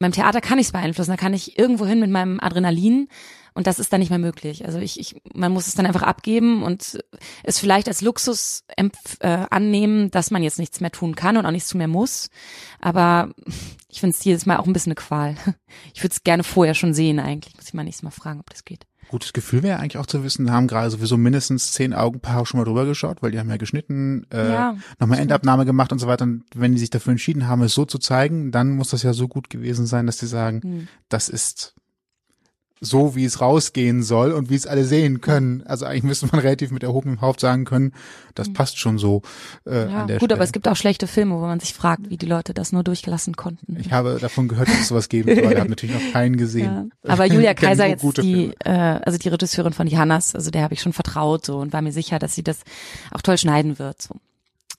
[0.00, 3.06] beim Theater kann ich es beeinflussen, da kann ich irgendwo hin mit meinem Adrenalin
[3.54, 4.64] und das ist dann nicht mehr möglich.
[4.66, 6.98] Also ich, ich man muss es dann einfach abgeben und
[7.44, 11.50] es vielleicht als Luxus äh, annehmen, dass man jetzt nichts mehr tun kann und auch
[11.52, 12.30] nichts mehr muss.
[12.80, 13.30] Aber
[13.88, 15.36] ich finde es jedes Mal auch ein bisschen eine Qual.
[15.94, 17.54] Ich würde es gerne vorher schon sehen eigentlich.
[17.56, 18.86] Muss ich mal nächstes Mal fragen, ob das geht.
[19.08, 22.64] Gutes Gefühl wäre eigentlich auch zu wissen, haben gerade sowieso mindestens zehn Augenpaare schon mal
[22.64, 26.24] drüber geschaut, weil die haben ja geschnitten, äh, Ja, nochmal Endabnahme gemacht und so weiter.
[26.24, 29.12] Und wenn die sich dafür entschieden haben, es so zu zeigen, dann muss das ja
[29.12, 30.88] so gut gewesen sein, dass die sagen, Hm.
[31.08, 31.74] das ist
[32.84, 35.62] so, wie es rausgehen soll und wie es alle sehen können.
[35.66, 37.92] Also eigentlich müsste man relativ mit erhobenem Haupt sagen können,
[38.34, 39.22] das passt schon so
[39.64, 39.90] äh, Hm.
[39.90, 40.34] Ja, gut, Stelle.
[40.34, 42.84] aber es gibt auch schlechte Filme, wo man sich fragt, wie die Leute das nur
[42.84, 43.76] durchgelassen konnten.
[43.80, 45.52] ich habe davon gehört, dass es sowas geben soll.
[45.52, 46.38] Ich habe natürlich noch keinen Ja.
[46.38, 46.92] gesehen.
[47.02, 48.54] Aber Julia Kaiser jetzt die, Filme.
[48.64, 48.70] äh,
[49.04, 51.80] also die Regisseurin von Die Hannas, also der habe ich schon vertraut so und war
[51.82, 52.60] mir sicher, dass sie das
[53.12, 54.02] auch toll schneiden wird.
[54.02, 54.14] So.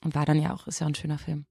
[0.04, 1.46] Und war dann ja auch, ist ja ein schöner Film.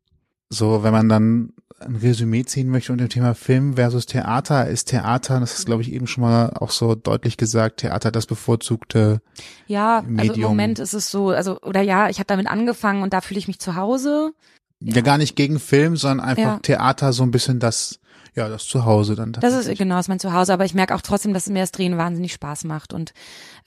[0.49, 4.85] So, wenn man dann ein Resümee ziehen möchte unter dem Thema Film versus Theater, ist
[4.85, 9.21] Theater, das ist glaube ich eben schon mal auch so deutlich gesagt, Theater das bevorzugte
[9.67, 10.51] Ja, also im Medium.
[10.51, 13.47] Moment ist es so, also oder ja, ich habe damit angefangen und da fühle ich
[13.47, 14.31] mich zu Hause.
[14.79, 16.59] Ja, gar nicht gegen Film, sondern einfach Ja.
[16.59, 17.99] Theater so ein bisschen das,
[18.35, 19.33] ja, das Zuhause dann.
[19.33, 21.97] Das ist genau, ist mein Zuhause, aber ich merke auch trotzdem, dass mir das Drehen
[21.97, 23.13] wahnsinnig Spaß macht und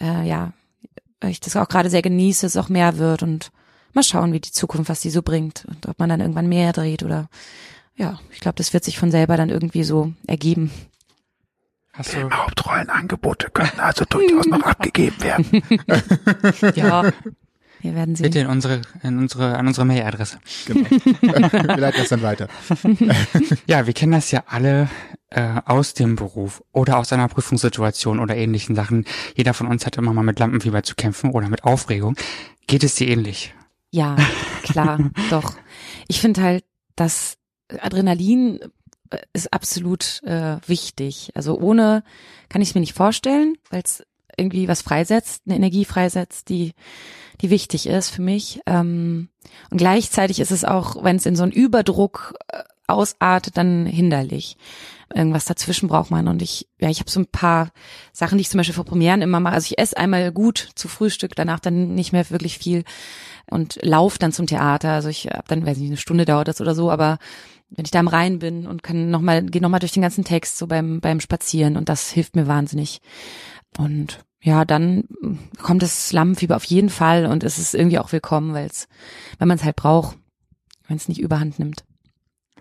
[0.01, 0.53] äh, ja,
[1.25, 3.51] ich das auch gerade sehr genieße, es auch mehr wird und
[3.92, 6.73] mal schauen, wie die Zukunft, was die so bringt und ob man dann irgendwann mehr
[6.73, 7.29] dreht oder
[7.98, 10.70] ja, ich glaube, das wird sich von selber dann irgendwie so ergeben.
[11.92, 15.62] Hast du, Hauptrollenangebote können also durchaus noch abgegeben werden.
[16.76, 17.11] Ja,
[17.80, 18.24] wir werden sehen.
[18.24, 20.38] bitte in unsere, in unsere, an unsere Mailadresse.
[20.66, 20.88] Genau.
[21.52, 22.48] Wir leiten das dann weiter.
[23.66, 24.88] Ja, wir kennen das ja alle
[25.30, 29.04] äh, aus dem Beruf oder aus einer Prüfungssituation oder ähnlichen Sachen.
[29.37, 32.16] Jeder von uns hat immer mal mit Lampenfieber zu kämpfen oder mit Aufregung.
[32.66, 33.54] Geht es dir ähnlich?
[33.90, 34.16] Ja,
[34.62, 35.54] klar, doch.
[36.08, 36.64] Ich finde halt,
[36.96, 37.38] dass
[37.81, 38.61] Adrenalin
[39.11, 41.31] äh, ist absolut äh, wichtig.
[41.35, 42.02] Also ohne
[42.48, 44.04] kann ich es mir nicht vorstellen, weil es
[44.37, 46.74] irgendwie was freisetzt, eine Energie freisetzt, die
[47.40, 48.61] die wichtig ist für mich.
[48.66, 49.28] Ähm,
[49.70, 54.57] und gleichzeitig ist es auch, wenn es in so einen Überdruck äh, ausartet, dann hinderlich.
[55.14, 56.28] Irgendwas dazwischen braucht man.
[56.28, 57.70] Und ich, ja, ich habe so ein paar
[58.12, 59.54] Sachen, die ich zum Beispiel vor Premieren immer mache.
[59.54, 62.85] Also ich esse einmal gut zu Frühstück, danach dann nicht mehr wirklich viel
[63.50, 64.92] und lauf dann zum Theater.
[64.92, 67.18] Also ich habe dann, weiß ich nicht, eine Stunde dauert das oder so, aber
[67.70, 70.24] wenn ich da am Rhein bin und kann noch mal, gehe nochmal durch den ganzen
[70.24, 73.00] Text so beim, beim Spazieren und das hilft mir wahnsinnig.
[73.76, 78.12] Und ja, dann mm, kommt das Lampenfieber auf jeden Fall und es ist irgendwie auch
[78.12, 78.88] willkommen, weil es,
[79.38, 80.16] wenn man es halt braucht,
[80.87, 81.85] wenn es nicht überhand nimmt.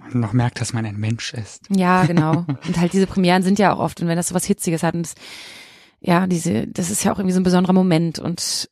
[0.03, 1.65] Und noch merkt, dass man ein Mensch ist.
[1.69, 2.45] Ja, genau.
[2.67, 4.95] und halt diese Premieren sind ja auch oft, und wenn das so was Hitziges hat,
[4.95, 5.15] und das,
[5.99, 8.69] ja, diese, das ist ja auch irgendwie so ein besonderer Moment und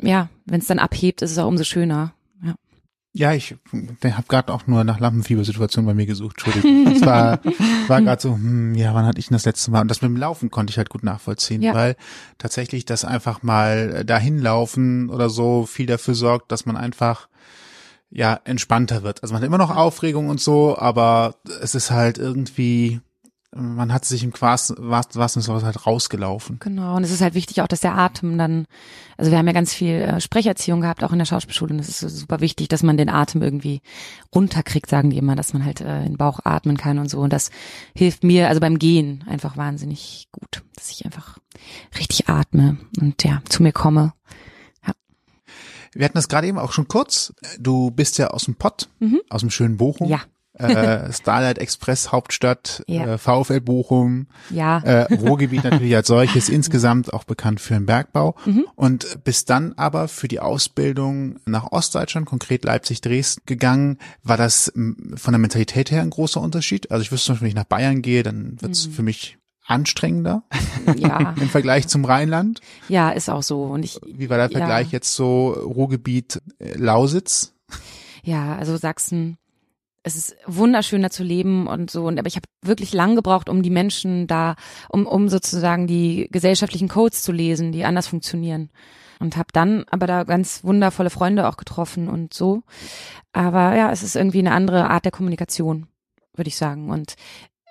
[0.00, 2.13] ja, wenn es dann abhebt, ist es auch umso schöner.
[3.16, 3.32] Ja.
[3.32, 6.36] Ich habe gerade auch nur nach Lampenfiebersituationen bei mir gesucht.
[6.44, 6.92] Entschuldigung.
[6.94, 7.38] Das war,
[7.86, 9.82] war gerade so, hm, ja, wann hatte ich denn das letzte Mal?
[9.82, 11.74] Und das mit dem Laufen konnte ich halt gut nachvollziehen, Ja.
[11.74, 11.94] weil
[12.38, 17.28] tatsächlich das einfach mal dahin laufen oder so viel dafür sorgt, dass man einfach
[18.10, 19.22] ja entspannter wird.
[19.22, 23.00] Also man hat immer noch Aufregung und so, aber es ist halt irgendwie,
[23.56, 26.58] man hat sich im wahrsten Sinne halt rausgelaufen.
[26.60, 28.66] Genau, und es ist halt wichtig auch, dass der Atem dann,
[29.16, 32.02] also wir haben ja ganz viel äh, Sprecherziehung gehabt, auch in der Schauspielschule, und es
[32.02, 33.80] ist super wichtig, dass man den Atem irgendwie
[34.34, 37.20] runterkriegt, sagen die immer, dass man halt äh, in den Bauch atmen kann und so.
[37.20, 37.50] Und das
[37.94, 41.38] hilft mir, also beim Gehen einfach wahnsinnig gut, dass ich einfach
[41.98, 44.12] richtig atme und ja, zu mir komme.
[45.96, 47.32] Wir hatten das gerade eben auch schon kurz.
[47.56, 49.20] Du bist ja aus dem Pott, Mhm.
[49.30, 50.08] aus dem schönen Bochum.
[50.08, 50.22] Ja.
[50.54, 53.14] Äh, Starlight Express Hauptstadt, Ja.
[53.14, 58.36] äh, VfL Bochum, Ja, äh, Ruhrgebiet natürlich als solches, insgesamt auch bekannt für den Bergbau
[58.46, 58.64] Mhm.
[58.76, 63.98] und bist dann aber für die Ausbildung nach Ostdeutschland, konkret Leipzig, Dresden gegangen.
[64.22, 66.90] War das von der Mentalität her ein großer Unterschied?
[66.90, 68.92] Also ich wüsste zum Beispiel, wenn ich nach Bayern gehe, dann wird es Mhm.
[68.92, 70.42] für mich anstrengender
[70.96, 72.60] ja, im Vergleich zum Rheinland.
[72.88, 73.62] ja, ist auch so.
[73.64, 74.58] Und ich, Wie war der Ja.
[74.58, 77.54] Vergleich jetzt so Ruhrgebiet äh, Lausitz?
[78.22, 79.36] Ja, also Sachsen,
[80.04, 82.06] es ist wunderschöner zu leben und so.
[82.06, 84.54] Und aber ich habe wirklich lang gebraucht, um die Menschen da,
[84.90, 88.70] um, um sozusagen die gesellschaftlichen Codes zu lesen, die anders funktionieren.
[89.18, 92.62] Und habe dann aber da ganz wundervolle Freunde auch getroffen und so.
[93.32, 95.86] Aber ja, es ist irgendwie eine andere Art der Kommunikation,
[96.34, 96.90] würde ich sagen.
[96.90, 97.14] Und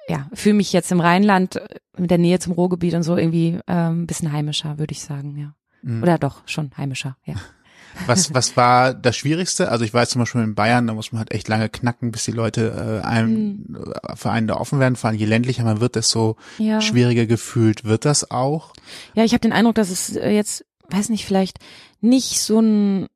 [0.08, 1.68] ja, fühle mich jetzt im Rheinland äh,
[1.98, 5.38] mit der Nähe zum Ruhrgebiet und so irgendwie ähm, ein bisschen heimischer, würde ich sagen,
[5.38, 5.54] ja.
[5.84, 6.02] Mhm.
[6.02, 7.36] Oder doch, schon heimischer, ja.
[8.08, 9.70] Was, was war das Schwierigste?
[9.70, 12.26] Also ich weiß zum Beispiel in Bayern, da muss man halt echt lange knacken, bis
[12.26, 14.96] die Leute äh, einem äh, für einen da offen werden.
[14.96, 16.82] Vor allem je ländlicher man wird, desto ja.
[16.82, 18.74] schwieriger gefühlt wird das auch.
[19.14, 21.60] Ja, ich habe den Eindruck, dass es äh, jetzt, weiß nicht, vielleicht
[22.02, 23.08] nicht so ein,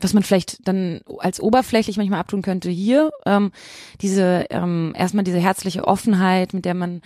[0.00, 3.52] was man vielleicht dann als oberflächlich manchmal abtun könnte hier, ähm,
[4.00, 7.02] diese ähm, erstmal diese herzliche Offenheit, mit der man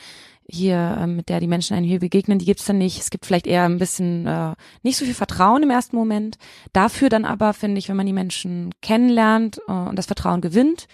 [0.46, 3.00] hier, ähm, mit der die Menschen einem hier begegnen, die gibt's dann nicht.
[3.00, 6.36] Es gibt vielleicht eher ein bisschen äh, nicht so viel Vertrauen im ersten Moment.
[6.72, 10.86] Dafür dann aber, finde ich, wenn man die Menschen kennenlernt äh, und das Vertrauen gewinnt.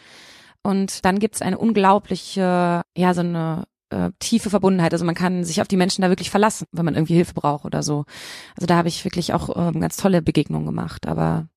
[0.62, 4.92] Und dann gibt's eine unglaubliche, ja, so eine äh, tiefe Verbundenheit.
[4.92, 7.64] Also man kann sich auf die Menschen da wirklich verlassen, wenn man irgendwie Hilfe braucht
[7.64, 8.04] oder so.
[8.56, 11.06] Also da habe ich wirklich auch ähm, ganz tolle Begegnungen gemacht.
[11.06, 11.48] Aber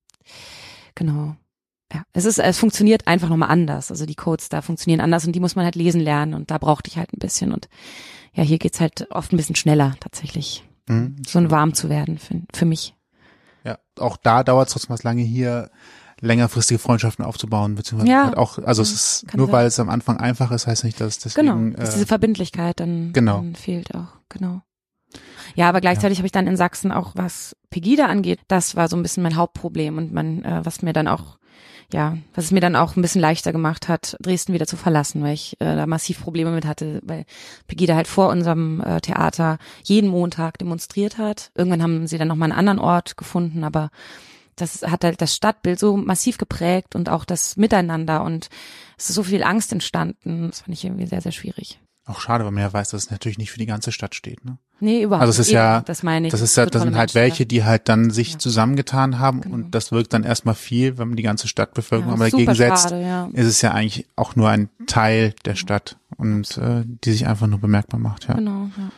[0.95, 1.35] genau.
[1.93, 3.91] Ja, es ist, es funktioniert einfach nochmal anders.
[3.91, 6.57] Also die Codes da funktionieren anders und die muss man halt lesen lernen und da
[6.57, 7.69] brauchte ich halt ein bisschen und
[8.33, 10.63] ja, hier geht's halt oft ein bisschen schneller tatsächlich.
[10.87, 11.17] Mhm.
[11.25, 12.95] So ein warm zu werden für, für mich.
[13.63, 15.69] Ja, auch da dauert es trotzdem was lange hier
[16.19, 18.25] längerfristige Freundschaften aufzubauen, beziehungsweise Ja.
[18.25, 19.53] halt auch, also es ist Kann nur sein.
[19.53, 22.79] weil es am Anfang einfach ist, heißt nicht, dass deswegen Genau, dass äh, diese Verbindlichkeit
[22.79, 23.37] dann, genau.
[23.37, 24.61] dann fehlt auch, genau.
[25.55, 28.95] Ja, aber gleichzeitig habe ich dann in Sachsen auch, was Pegida angeht, das war so
[28.95, 31.37] ein bisschen mein Hauptproblem und man, äh, was mir dann auch,
[31.93, 35.21] ja, was es mir dann auch ein bisschen leichter gemacht hat, Dresden wieder zu verlassen,
[35.21, 37.25] weil ich äh, da massiv Probleme mit hatte, weil
[37.67, 41.51] Pegida halt vor unserem äh, Theater jeden Montag demonstriert hat.
[41.55, 43.91] Irgendwann haben sie dann nochmal einen anderen Ort gefunden, aber
[44.55, 48.49] das hat halt das Stadtbild so massiv geprägt und auch das Miteinander und
[48.97, 50.47] es ist so viel Angst entstanden.
[50.49, 51.79] Das fand ich irgendwie sehr, sehr schwierig.
[52.05, 54.43] Auch schade, weil man ja weiß, dass es natürlich nicht für die ganze Stadt steht.
[54.43, 54.57] Ne?
[54.81, 55.53] Nee, überhaupt Also es ist nicht.
[55.55, 56.31] ja- Eben, das meine ich.
[56.31, 58.39] Das ist ja, das sind halt Menschen, welche, die halt dann sich Ja.
[58.39, 59.55] zusammengetan haben Genau.
[59.55, 62.89] und das wirkt dann erstmal viel, wenn man die ganze Stadtbevölkerung ja, aber dagegen setzt,
[62.89, 63.29] Schade, ja.
[63.31, 67.47] ist es ja eigentlich auch nur ein Teil der Stadt und äh, die sich einfach
[67.47, 68.27] nur bemerkbar macht.
[68.27, 68.33] Ja.
[68.33, 68.89] Genau, ja.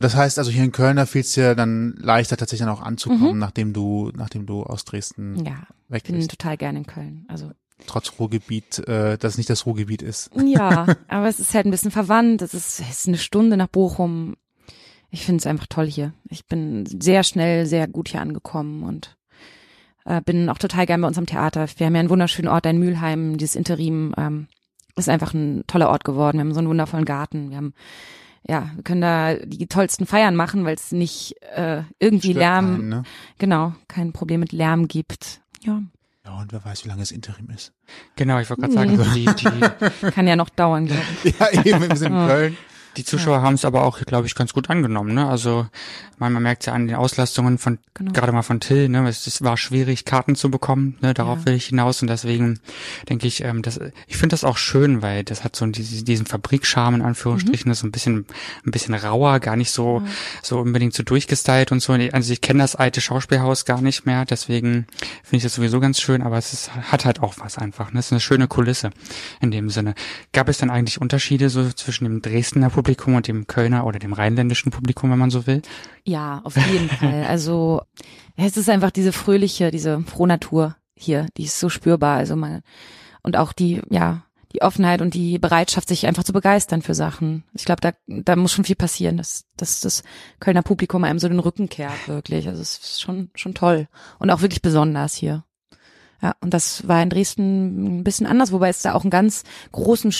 [0.00, 2.82] Das heißt also hier in Köln, da fiel es dir dann leichter tatsächlich dann auch
[2.82, 3.38] anzukommen, Mhm.
[3.38, 6.30] nachdem du, nachdem du aus Dresden Ja, weg bin bist.
[6.30, 7.24] total gerne in Köln.
[7.28, 7.52] Also
[7.86, 10.30] Trotz Ruhrgebiet, äh, dass es nicht das Ruhrgebiet ist.
[10.44, 12.42] ja, aber es ist halt ein bisschen verwandt.
[12.42, 14.36] Es ist, es ist eine Stunde nach Bochum.
[15.10, 16.12] Ich finde es einfach toll hier.
[16.28, 19.16] Ich bin sehr schnell, sehr gut hier angekommen und
[20.04, 21.66] äh, bin auch total gern bei uns am Theater.
[21.76, 24.48] Wir haben ja einen wunderschönen Ort, ein Mülheim, dieses Interim ähm,
[24.96, 26.38] ist einfach ein toller Ort geworden.
[26.38, 27.50] Wir haben so einen wundervollen Garten.
[27.50, 27.74] Wir haben
[28.46, 32.66] ja, wir können da die tollsten Feiern machen, weil es nicht äh, irgendwie Stört Lärm,
[32.66, 33.02] keinen, ne?
[33.38, 35.42] genau, kein Problem mit Lärm gibt.
[35.62, 35.82] Ja,
[36.28, 37.72] Ja, und wer weiß, wie lange es Interim ist.
[38.16, 41.34] Genau, ich wollte gerade sagen, also die, die, kann ja noch dauern, glaube ich.
[41.38, 42.26] Ja, eben, wir sind in.
[42.28, 42.56] Köln.
[42.98, 45.14] Die Zuschauer haben es aber auch, glaube ich, ganz gut angenommen.
[45.14, 45.26] Ne?
[45.28, 45.66] Also
[46.18, 48.12] man, man merkt ja an den Auslastungen von Genau.
[48.12, 51.46] gerade mal von Till, ne, es, es war schwierig, Karten zu bekommen, ne, darauf Ja.
[51.46, 52.60] will ich hinaus und deswegen
[53.08, 56.24] denke ich, ähm, das, ich finde das auch schön, weil das hat so diesen, diesen
[56.24, 58.26] Fabrikscharme in Anführungsstrichen, das ist so ein bisschen,
[58.64, 60.02] ein bisschen rauer, gar nicht so,
[60.44, 61.92] so unbedingt so durchgestylt und so.
[61.92, 64.86] Also ich kenne das alte Schauspielhaus gar nicht mehr, deswegen
[65.24, 67.98] finde ich das sowieso ganz schön, aber es ist, hat halt auch was einfach, ne,
[67.98, 68.90] es ist eine schöne Kulisse
[69.40, 69.94] in dem Sinne.
[70.32, 74.12] Gab es dann eigentlich Unterschiede so zwischen dem Dresdner Publikum und dem Kölner oder dem
[74.12, 75.62] rheinländischen Publikum, wenn man so will?
[76.04, 77.24] Ja, auf jeden Fall.
[77.24, 77.82] Also
[78.36, 82.16] es ist einfach diese fröhliche, diese Frohnatur hier, die ist so spürbar.
[82.16, 82.62] Also man
[83.22, 84.22] und auch die, ja,
[84.52, 87.44] die Offenheit und die Bereitschaft, sich einfach zu begeistern für Sachen.
[87.52, 90.02] Ich glaube, da, da muss schon viel passieren, dass, dass das
[90.40, 92.48] Kölner Publikum einem so den Rücken kehrt, wirklich.
[92.48, 93.88] Also es ist schon, schon toll.
[94.18, 95.44] Und auch wirklich besonders hier.
[96.22, 99.44] Ja, und das war in Dresden ein bisschen anders, wobei es da auch einen ganz
[99.70, 100.12] großen,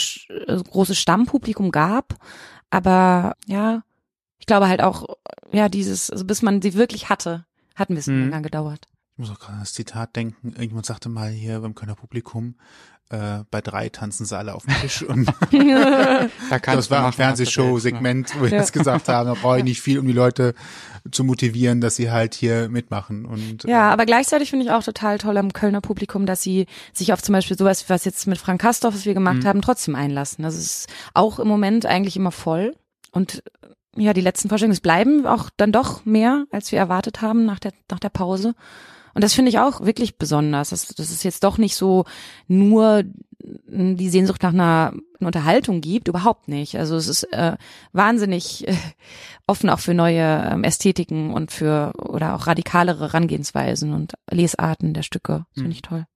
[0.46, 2.14] äh, großes Stammpublikum gab.
[2.70, 3.82] Aber ja,
[4.38, 5.04] ich glaube halt auch,
[5.52, 8.24] ja, dieses, also bis man sie wirklich hatte, hat ein bisschen Mhm.
[8.30, 8.86] länger gedauert.
[9.12, 10.48] Ich muss auch gerade an das Zitat denken.
[10.50, 12.54] Irgendjemand sagte mal hier beim Kölner Publikum,
[13.10, 15.26] äh, bei drei tanzen sie alle auf dem Tisch und
[16.50, 17.12] Da das war ein ne?
[17.12, 18.58] Fernsehshow-Segment, wo wir Ja.
[18.58, 19.26] das gesagt haben.
[19.28, 20.54] Da brauche ich nicht viel, um die Leute
[21.10, 23.24] zu motivieren, dass sie halt hier mitmachen.
[23.24, 26.66] Und Ja, äh, aber gleichzeitig finde ich auch total toll am Kölner Publikum, dass sie
[26.92, 29.46] sich auf zum Beispiel sowas, was jetzt mit Frank Kastorf, was wir gemacht Mhm.
[29.46, 30.44] haben, trotzdem einlassen.
[30.44, 32.74] Also es ist auch im Moment eigentlich immer voll.
[33.12, 33.42] Und
[33.96, 37.58] ja, die letzten Vorstellungen, es bleiben auch dann doch mehr, als wir erwartet haben nach
[37.58, 38.54] der, nach der Pause.
[39.18, 40.70] Und das finde ich auch wirklich besonders.
[40.70, 42.04] Das, das ist jetzt doch nicht so
[42.46, 43.02] nur
[43.66, 46.78] die Sehnsucht nach einer Unterhaltung gibt, überhaupt nicht.
[46.78, 47.56] Also es ist äh,
[47.92, 48.76] wahnsinnig äh,
[49.48, 55.02] offen auch für neue ähm, Ästhetiken und für oder auch radikalere Herangehensweisen und Lesarten der
[55.02, 55.46] Stücke.
[55.52, 56.06] Das finde ich toll.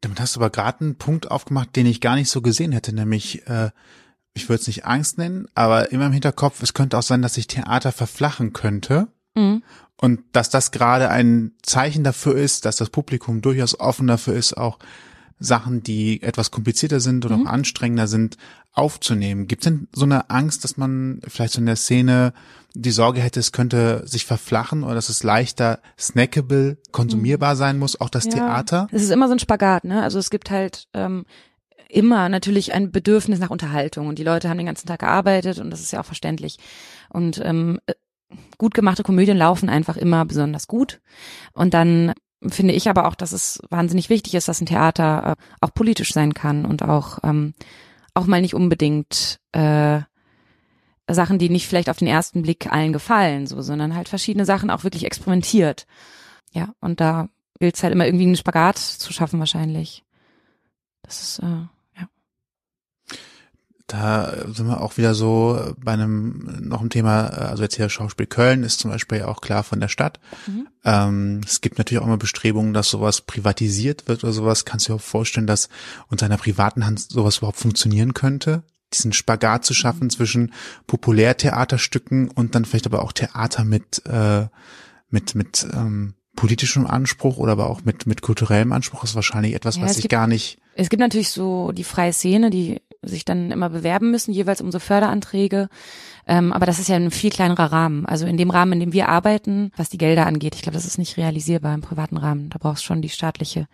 [0.00, 2.92] Damit hast du aber gerade einen Punkt aufgemacht, den ich gar nicht so gesehen hätte,
[2.92, 3.70] nämlich, äh,
[4.32, 7.34] ich würde es nicht Angst nennen, aber immer im Hinterkopf, es könnte auch sein, dass
[7.34, 9.06] sich Theater verflachen könnte.
[9.36, 9.62] Mhm.
[9.96, 14.56] Und dass das gerade ein Zeichen dafür ist, dass das Publikum durchaus offen dafür ist,
[14.56, 14.78] auch
[15.38, 18.36] Sachen, die etwas komplizierter sind oder auch anstrengender sind,
[18.72, 19.46] aufzunehmen.
[19.46, 22.32] Gibt es denn so eine Angst, dass man vielleicht so in der Szene
[22.74, 28.00] die Sorge hätte, es könnte sich verflachen oder dass es leichter snackable, konsumierbar sein muss,
[28.00, 28.32] auch das Ja.
[28.32, 28.88] Theater?
[28.90, 30.02] Es ist immer so ein Spagat, ne?
[30.02, 31.24] Also es gibt halt ähm,
[31.88, 35.70] immer natürlich ein Bedürfnis nach Unterhaltung und die Leute haben den ganzen Tag gearbeitet und
[35.70, 36.58] das ist ja auch verständlich.
[37.10, 37.94] Und ähm, äh,
[38.58, 41.00] gut gemachte Komödien laufen einfach immer besonders gut.
[41.52, 42.12] Und dann
[42.46, 46.12] finde ich aber auch, dass es wahnsinnig wichtig ist, dass ein Theater äh, auch politisch
[46.12, 47.54] sein kann und auch ähm,
[48.14, 50.00] auch mal nicht unbedingt äh,
[51.10, 54.70] Sachen, die nicht vielleicht auf den ersten Blick allen gefallen, so, sondern halt verschiedene Sachen
[54.70, 55.86] auch wirklich experimentiert.
[56.52, 60.04] Ja, und da gilt es halt immer irgendwie einen Spagat zu schaffen wahrscheinlich.
[61.02, 61.66] Das ist, äh.
[63.94, 68.26] Da sind wir auch wieder so bei einem noch ein Thema, also jetzt hier Schauspiel
[68.26, 70.18] Köln ist zum Beispiel ja auch klar von der Stadt.
[70.48, 70.66] Mhm.
[70.84, 74.64] Ähm, es gibt natürlich auch immer Bestrebungen, dass sowas privatisiert wird oder sowas.
[74.64, 75.68] Kannst du dir auch vorstellen, dass
[76.08, 78.64] unter einer privaten Hand sowas überhaupt funktionieren könnte?
[78.92, 80.10] Diesen Spagat zu schaffen mhm.
[80.10, 80.52] zwischen
[80.88, 84.46] Populärtheaterstücken und dann vielleicht aber auch Theater mit äh,
[85.08, 89.76] mit mit ähm, politischem Anspruch oder aber auch mit mit kulturellem Anspruch ist wahrscheinlich etwas,
[89.76, 90.58] ja, was ich gar nicht.
[90.74, 94.70] Es gibt natürlich so die freie Szene, die sich dann immer bewerben müssen, jeweils um
[94.72, 95.68] so Förderanträge.
[96.26, 98.06] Ähm, aber das ist ja ein viel kleinerer Rahmen.
[98.06, 100.86] Also in dem Rahmen, in dem wir arbeiten, was die Gelder angeht, ich glaube, das
[100.86, 102.50] ist nicht realisierbar im privaten Rahmen.
[102.50, 103.66] Da brauchst schon die staatliche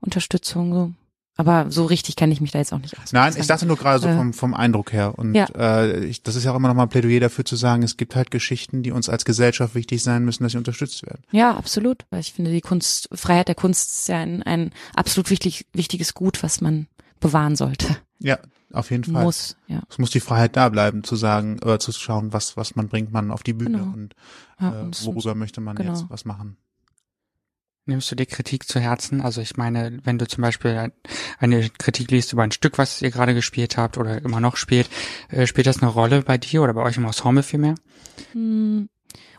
[0.00, 0.72] Unterstützung.
[0.72, 0.92] So.
[1.40, 3.12] Aber so richtig kenne ich mich da jetzt auch nicht aus.
[3.12, 5.16] Nein, ich dachte nur gerade so äh, vom, vom Eindruck her.
[5.16, 5.46] Und ja.
[5.56, 7.96] äh, ich, das ist ja auch immer noch mal ein Plädoyer dafür zu sagen, es
[7.96, 11.22] gibt halt Geschichten, die uns als Gesellschaft wichtig sein müssen, dass sie unterstützt werden.
[11.30, 12.06] Ja, absolut.
[12.10, 16.12] Weil ich finde, die Kunst, Freiheit der Kunst ist ja ein, ein absolut wichtig, wichtiges
[16.12, 16.88] Gut, was man
[17.20, 17.96] bewahren sollte.
[18.18, 18.38] Ja,
[18.72, 19.24] auf jeden Fall.
[19.24, 19.82] Muss, ja.
[19.88, 23.12] Es muss die Freiheit da bleiben, zu sagen, äh, zu schauen, was, was man bringt
[23.12, 23.92] man auf die Bühne genau.
[23.92, 24.14] und,
[24.60, 25.92] ja, äh, und worüber möchte man genau.
[25.92, 26.56] jetzt was machen.
[27.86, 29.22] Nimmst du die Kritik zu Herzen?
[29.22, 30.92] Also ich meine, wenn du zum Beispiel
[31.38, 34.90] eine Kritik liest über ein Stück, was ihr gerade gespielt habt oder immer noch spielt,
[35.30, 37.76] äh, spielt das eine Rolle bei dir oder bei euch im Ensemble vielmehr?
[38.32, 38.90] Hm,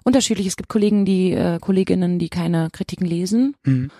[0.03, 0.47] unterschiedlich.
[0.47, 3.55] Es gibt Kollegen, die äh, Kolleginnen, die keine Kritiken lesen.
[3.63, 3.91] Mhm.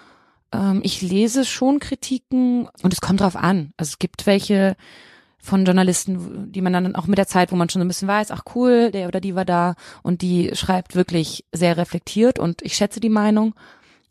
[0.52, 3.74] Ähm, ich lese schon Kritiken und es kommt drauf an.
[3.78, 4.76] Also es gibt welche
[5.42, 8.08] von Journalisten, die man dann auch mit der Zeit, wo man schon so ein bisschen
[8.08, 12.62] weiß, ach cool, der oder die war da und die schreibt wirklich sehr reflektiert und
[12.62, 13.56] ich schätze die Meinung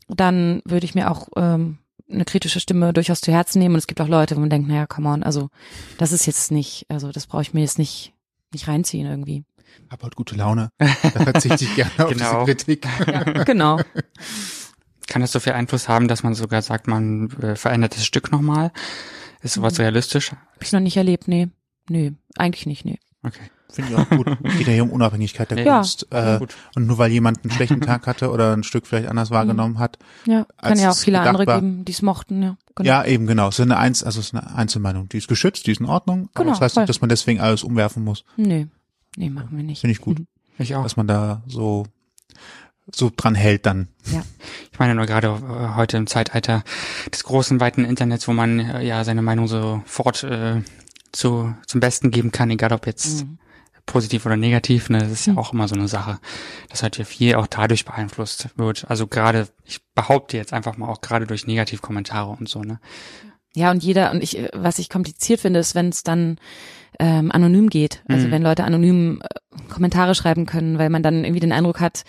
[0.09, 1.77] dann würde ich mir auch ähm,
[2.09, 3.75] eine kritische Stimme durchaus zu Herzen nehmen.
[3.75, 5.49] Und es gibt auch Leute, wo man denkt, naja, come on, also
[5.97, 8.13] das ist jetzt nicht, also das brauche ich mir jetzt nicht,
[8.51, 9.43] nicht reinziehen irgendwie.
[9.89, 10.71] Hab halt gute Laune.
[10.79, 12.45] Da verzichte ich gerne auf genau.
[12.45, 12.87] diese Kritik.
[13.07, 13.79] Ja, genau.
[15.07, 18.31] Kann das so viel Einfluss haben, dass man sogar sagt, man äh, verändert das Stück
[18.31, 18.71] nochmal?
[19.41, 19.83] Ist sowas mhm.
[19.83, 20.31] realistisch?
[20.31, 21.49] Hab ich noch nicht erlebt, nee.
[21.89, 22.99] Nee, eigentlich nicht, nee.
[23.23, 23.49] Okay.
[23.71, 24.25] Finde ich auch gut.
[24.57, 26.07] Geht ja hier um Unabhängigkeit der ja, Kunst.
[26.11, 26.39] Äh,
[26.75, 29.99] und nur weil jemand einen schlechten Tag hatte oder ein Stück vielleicht anders wahrgenommen hat.
[30.25, 31.61] Ja, kann ja auch viele andere war.
[31.61, 32.57] geben, die es mochten, ja.
[32.75, 32.87] Genau.
[32.87, 33.49] Ja, eben genau.
[33.49, 35.07] Es ist eine Einz also es ist eine Einzelmeinung.
[35.09, 36.29] Die ist geschützt, die ist in Ordnung.
[36.33, 38.23] Genau, aber das heißt nicht, dass man deswegen alles umwerfen muss.
[38.37, 38.67] Nee.
[39.15, 39.81] Nee, machen wir nicht.
[39.81, 40.19] Finde ich gut.
[40.19, 40.27] Mhm.
[40.57, 40.83] Ich auch.
[40.83, 41.85] Dass man da so
[42.93, 43.87] so dran hält dann.
[44.11, 44.23] Ja.
[44.71, 46.63] Ich meine nur gerade äh, heute im Zeitalter
[47.11, 50.61] des großen, weiten Internets, wo man äh, ja seine Meinung sofort äh,
[51.11, 53.39] zu, zum Besten geben kann, egal ob jetzt mhm
[53.89, 55.39] positiv oder negativ, ne, das ist ja hm.
[55.39, 56.19] auch immer so eine Sache,
[56.69, 58.85] dass halt ja viel auch dadurch beeinflusst wird.
[58.87, 62.79] Also gerade, ich behaupte jetzt einfach mal auch gerade durch Negativkommentare und so, ne.
[63.55, 66.37] Ja, und jeder, und ich, was ich kompliziert finde, ist, wenn es dann
[66.99, 68.03] ähm, anonym geht.
[68.07, 68.31] Also mhm.
[68.31, 72.03] wenn Leute anonym äh, Kommentare schreiben können, weil man dann irgendwie den Eindruck hat,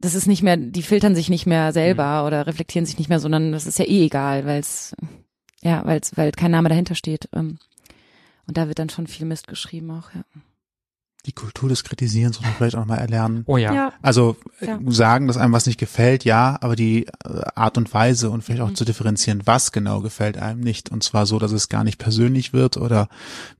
[0.00, 2.26] das ist nicht mehr, die filtern sich nicht mehr selber mhm.
[2.26, 4.94] oder reflektieren sich nicht mehr, sondern das ist ja eh egal, weil es,
[5.62, 7.28] ja, weil weil kein Name dahinter steht.
[7.32, 7.58] Ähm,
[8.46, 10.22] und da wird dann schon viel Mist geschrieben auch, ja
[11.26, 13.42] die Kultur des Kritisierens muss man vielleicht auch mal erlernen.
[13.46, 13.74] Oh ja.
[13.74, 13.92] ja.
[14.00, 14.78] Also ja.
[14.86, 18.62] sagen, dass einem was nicht gefällt, ja, aber die äh, Art und Weise und vielleicht
[18.62, 18.76] auch mhm.
[18.76, 20.90] zu differenzieren, was genau gefällt einem nicht.
[20.90, 23.08] Und zwar so, dass es gar nicht persönlich wird oder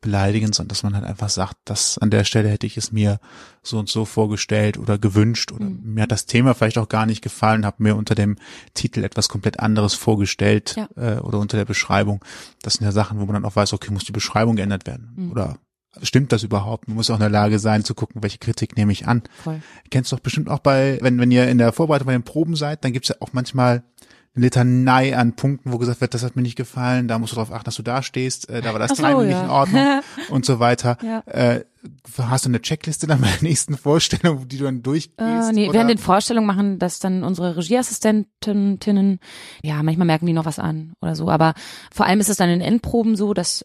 [0.01, 3.19] beleidigend, sondern dass man halt einfach sagt, dass an der Stelle hätte ich es mir
[3.62, 5.95] so und so vorgestellt oder gewünscht oder mhm.
[5.95, 8.37] mir hat das Thema vielleicht auch gar nicht gefallen, habe mir unter dem
[8.75, 10.89] Titel etwas komplett anderes vorgestellt ja.
[10.97, 12.25] äh, oder unter der Beschreibung.
[12.62, 15.12] Das sind ja Sachen, wo man dann auch weiß, okay, muss die Beschreibung geändert werden
[15.17, 15.33] mhm.
[15.33, 15.59] oder
[16.03, 16.88] stimmt das überhaupt?
[16.88, 19.22] Man muss auch in der Lage sein zu gucken, welche Kritik nehme ich an.
[19.42, 19.61] Voll.
[19.90, 22.57] Kennst du doch bestimmt auch bei, wenn, wenn ihr in der Vorbereitung bei den Proben
[22.57, 23.82] seid, dann gibt's ja auch manchmal
[24.36, 27.36] eine Litanei an Punkten, wo gesagt wird, das hat mir nicht gefallen, da musst du
[27.36, 29.36] darauf achten, dass du da stehst, äh, da war das so, Timing ja.
[29.36, 30.99] nicht in Ordnung und so weiter.
[31.03, 31.20] Ja.
[31.26, 31.64] Äh,
[32.18, 35.18] hast du eine Checkliste dann bei der nächsten Vorstellung, die du dann durchgehst?
[35.18, 35.74] Äh, nee, oder?
[35.74, 39.20] während den Vorstellungen machen das dann unsere Regieassistentinnen,
[39.62, 41.55] ja, manchmal merken die noch was an oder so, aber
[41.92, 43.64] vor allem ist es dann in Endproben so, dass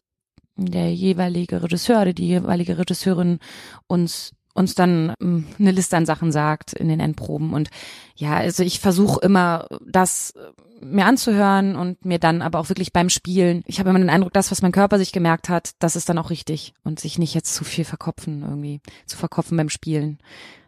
[0.56, 3.40] der jeweilige Regisseur oder die jeweilige Regisseurin
[3.88, 7.70] uns uns dann ähm, eine Liste an Sachen sagt in den Endproben und
[8.16, 12.92] ja, also ich versuche immer das äh, mir anzuhören und mir dann aber auch wirklich
[12.92, 15.96] beim Spielen, ich habe immer den Eindruck, das, was mein Körper sich gemerkt hat, das
[15.96, 19.70] ist dann auch richtig und sich nicht jetzt zu viel verkopfen irgendwie, zu verkopfen beim
[19.70, 20.20] Spielen,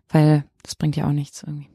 [0.10, 1.68] weil das bringt ja auch nichts irgendwie.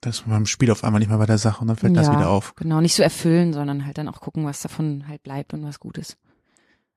[0.00, 2.02] Das ist beim Spiel auf einmal nicht mehr bei der Sache und dann fällt ja,
[2.02, 2.54] das wieder auf.
[2.54, 5.80] Genau, nicht so erfüllen, sondern halt dann auch gucken, was davon halt bleibt und was
[5.80, 6.16] gut ist.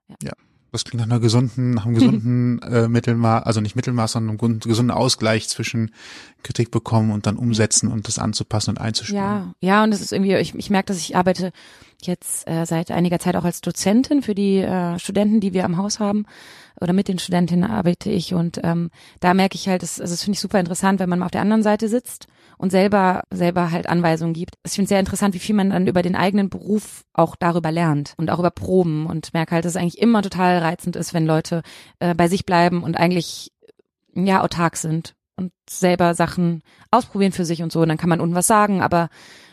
[0.07, 0.15] Ja.
[0.21, 0.33] ja.
[0.71, 4.59] Das klingt nach einer gesunden, nach einem gesunden äh, Mittelmaß, also nicht Mittelmaß, sondern einem
[4.59, 5.91] gesunden Ausgleich zwischen
[6.43, 9.21] Kritik bekommen und dann umsetzen und das anzupassen und einzuspielen.
[9.21, 11.51] Ja, ja, und es ist irgendwie, ich, ich merke, dass ich arbeite
[12.01, 15.75] jetzt äh, seit einiger Zeit auch als Dozentin für die äh, Studenten, die wir am
[15.75, 16.25] Haus haben.
[16.79, 20.23] Oder mit den Studentinnen arbeite ich und ähm, da merke ich halt, das, also das
[20.23, 22.27] finde ich super interessant, wenn man mal auf der anderen Seite sitzt
[22.61, 24.53] und selber, selber halt Anweisungen gibt.
[24.63, 27.71] Ich finde es sehr interessant, wie viel man dann über den eigenen Beruf auch darüber
[27.71, 31.15] lernt und auch über Proben und merke halt, dass es eigentlich immer total reizend ist,
[31.15, 31.63] wenn Leute
[31.97, 33.51] äh, bei sich bleiben und eigentlich
[34.13, 37.81] ja autark sind und selber Sachen ausprobieren für sich und so.
[37.81, 39.09] Und dann kann man unten was sagen, aber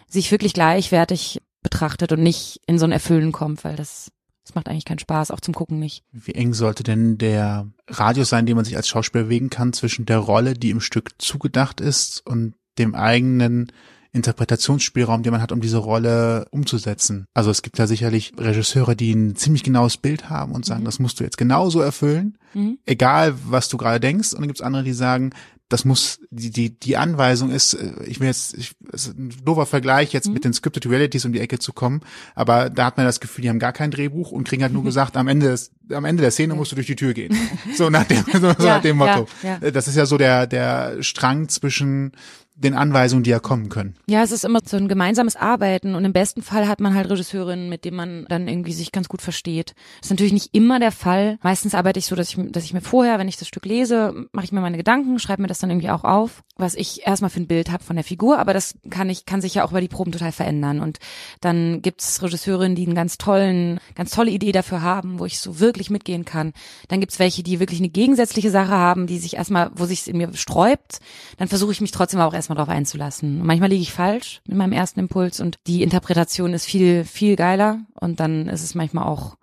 [0.07, 4.13] sich wirklich gleichwertig betrachtet und nicht in so ein Erfüllen kommt, weil das
[4.49, 6.05] das macht eigentlich keinen Spaß, auch zum Gucken nicht.
[6.11, 10.07] Wie eng sollte denn der Radius sein, den man sich als Schauspieler bewegen kann zwischen
[10.07, 13.72] der Rolle, die im Stück zugedacht ist und dem eigenen
[14.12, 17.26] Interpretationsspielraum, den man hat, um diese Rolle umzusetzen.
[17.35, 20.87] Also es gibt da sicherlich Regisseure, die ein ziemlich genaues Bild haben und sagen, mhm.
[20.87, 22.79] das musst du jetzt genauso erfüllen, mhm.
[22.87, 24.33] egal was du gerade denkst.
[24.33, 25.33] Und dann gibt es andere, die sagen,
[25.68, 29.66] das muss, die, die, die Anweisung ist, äh, ich will jetzt, ich, ist ein doofer
[29.66, 30.35] Vergleich, jetzt mhm.
[30.35, 32.01] mit den Scripted Realities um die Ecke zu kommen,
[32.35, 34.85] aber da hat man das Gefühl, die haben gar kein Drehbuch und kriegen halt nur
[34.91, 37.36] gesagt, am Ende des, am Ende der Szene musst du durch die Tür gehen.
[37.74, 39.26] So nach dem, so, ja, nach dem Motto.
[39.43, 39.70] Ja, ja.
[39.70, 42.12] Das ist ja so der, der Strang zwischen
[42.59, 43.95] den Anweisungen, die ja kommen können.
[44.09, 47.09] Ja, es ist immer so ein gemeinsames Arbeiten und im besten Fall hat man halt
[47.09, 49.74] Regisseurinnen, mit denen man dann irgendwie sich ganz gut versteht.
[50.01, 51.39] Das ist natürlich nicht immer der Fall.
[51.43, 54.26] Meistens arbeite ich so, dass ich, dass ich mir vorher, wenn ich das Stück lese,
[54.32, 57.30] mache ich mir meine Gedanken, schreibe mir das dann irgendwie auch auf, was ich erstmal
[57.30, 59.70] für ein Bild habe von der Figur, aber das kann ich, kann sich ja auch
[59.70, 60.80] über die Proben total verändern.
[60.80, 60.99] Und
[61.41, 65.61] dann gibt's Regisseurinnen, die einen ganz tollen, ganz tolle Idee dafür haben, wo ich so
[65.61, 66.53] wirklich mitgehen kann.
[66.89, 70.16] Dann gibt's welche, die wirklich eine gegensätzliche Sache haben, die sich erstmal, wo sich in
[70.16, 70.99] mir sträubt.
[71.37, 73.45] Dann versuche ich mich trotzdem auch erstmal drauf einzulassen.
[73.45, 77.81] manchmal liege ich falsch mit meinem ersten Impuls und die Interpretation ist viel, viel geiler
[77.95, 79.39] und dann ist es manchmal auch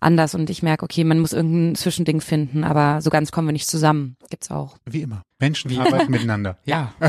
[0.00, 3.52] anders und ich merke, okay, man muss irgendein Zwischending finden, aber so ganz kommen wir
[3.52, 4.16] nicht zusammen.
[4.30, 4.76] Gibt's auch.
[4.86, 5.22] Wie immer.
[5.38, 6.58] Menschen Wie arbeiten miteinander.
[6.64, 6.92] Ja.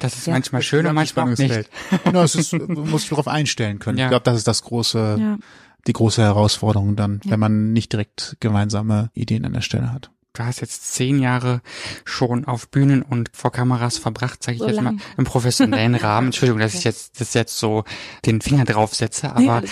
[0.00, 0.32] Das ist ja.
[0.32, 1.70] manchmal schön und manchmal auch nicht.
[2.04, 3.98] Genau, es ist, man muss sich darauf einstellen können.
[3.98, 4.06] Ja.
[4.06, 5.38] Ich glaube, das ist das große, ja.
[5.86, 10.44] Die große Herausforderung dann, wenn man nicht direkt gemeinsame Ideen an der Stelle hat du
[10.44, 11.60] hast jetzt zehn Jahre
[12.04, 14.96] schon auf Bühnen und vor Kameras verbracht, sage ich so jetzt lang.
[14.96, 16.28] mal, im professionellen Rahmen.
[16.28, 17.84] Entschuldigung, dass ich jetzt das jetzt so
[18.24, 19.68] den Finger drauf setze, aber nee,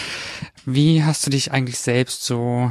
[0.64, 2.70] wie hast du dich eigentlich selbst so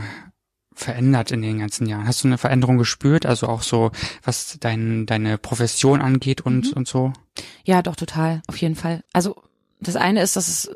[0.73, 2.07] verändert in den ganzen Jahren?
[2.07, 3.91] Hast du eine Veränderung gespürt, also auch so,
[4.23, 6.73] was dein, deine Profession angeht und, mhm.
[6.73, 7.13] und so?
[7.63, 9.03] Ja, doch, total, auf jeden Fall.
[9.13, 9.35] Also
[9.79, 10.71] das eine ist, dass es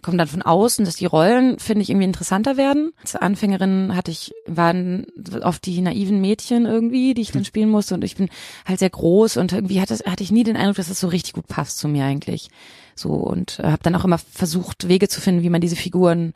[0.00, 2.92] kommt dann von außen, dass die Rollen, finde ich, irgendwie interessanter werden.
[3.02, 5.06] Als Anfängerin hatte ich, waren
[5.42, 7.46] oft die naiven Mädchen irgendwie, die ich dann hm.
[7.46, 8.30] spielen musste und ich bin
[8.64, 11.34] halt sehr groß und irgendwie hatte, hatte ich nie den Eindruck, dass das so richtig
[11.34, 12.48] gut passt zu mir eigentlich.
[12.94, 16.32] So und äh, habe dann auch immer versucht, Wege zu finden, wie man diese Figuren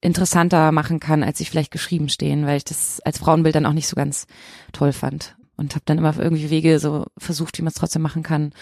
[0.00, 3.72] interessanter machen kann, als sie vielleicht geschrieben stehen, weil ich das als Frauenbild dann auch
[3.72, 4.26] nicht so ganz
[4.72, 8.22] toll fand und habe dann immer irgendwie Wege so versucht, wie man es trotzdem machen
[8.22, 8.52] kann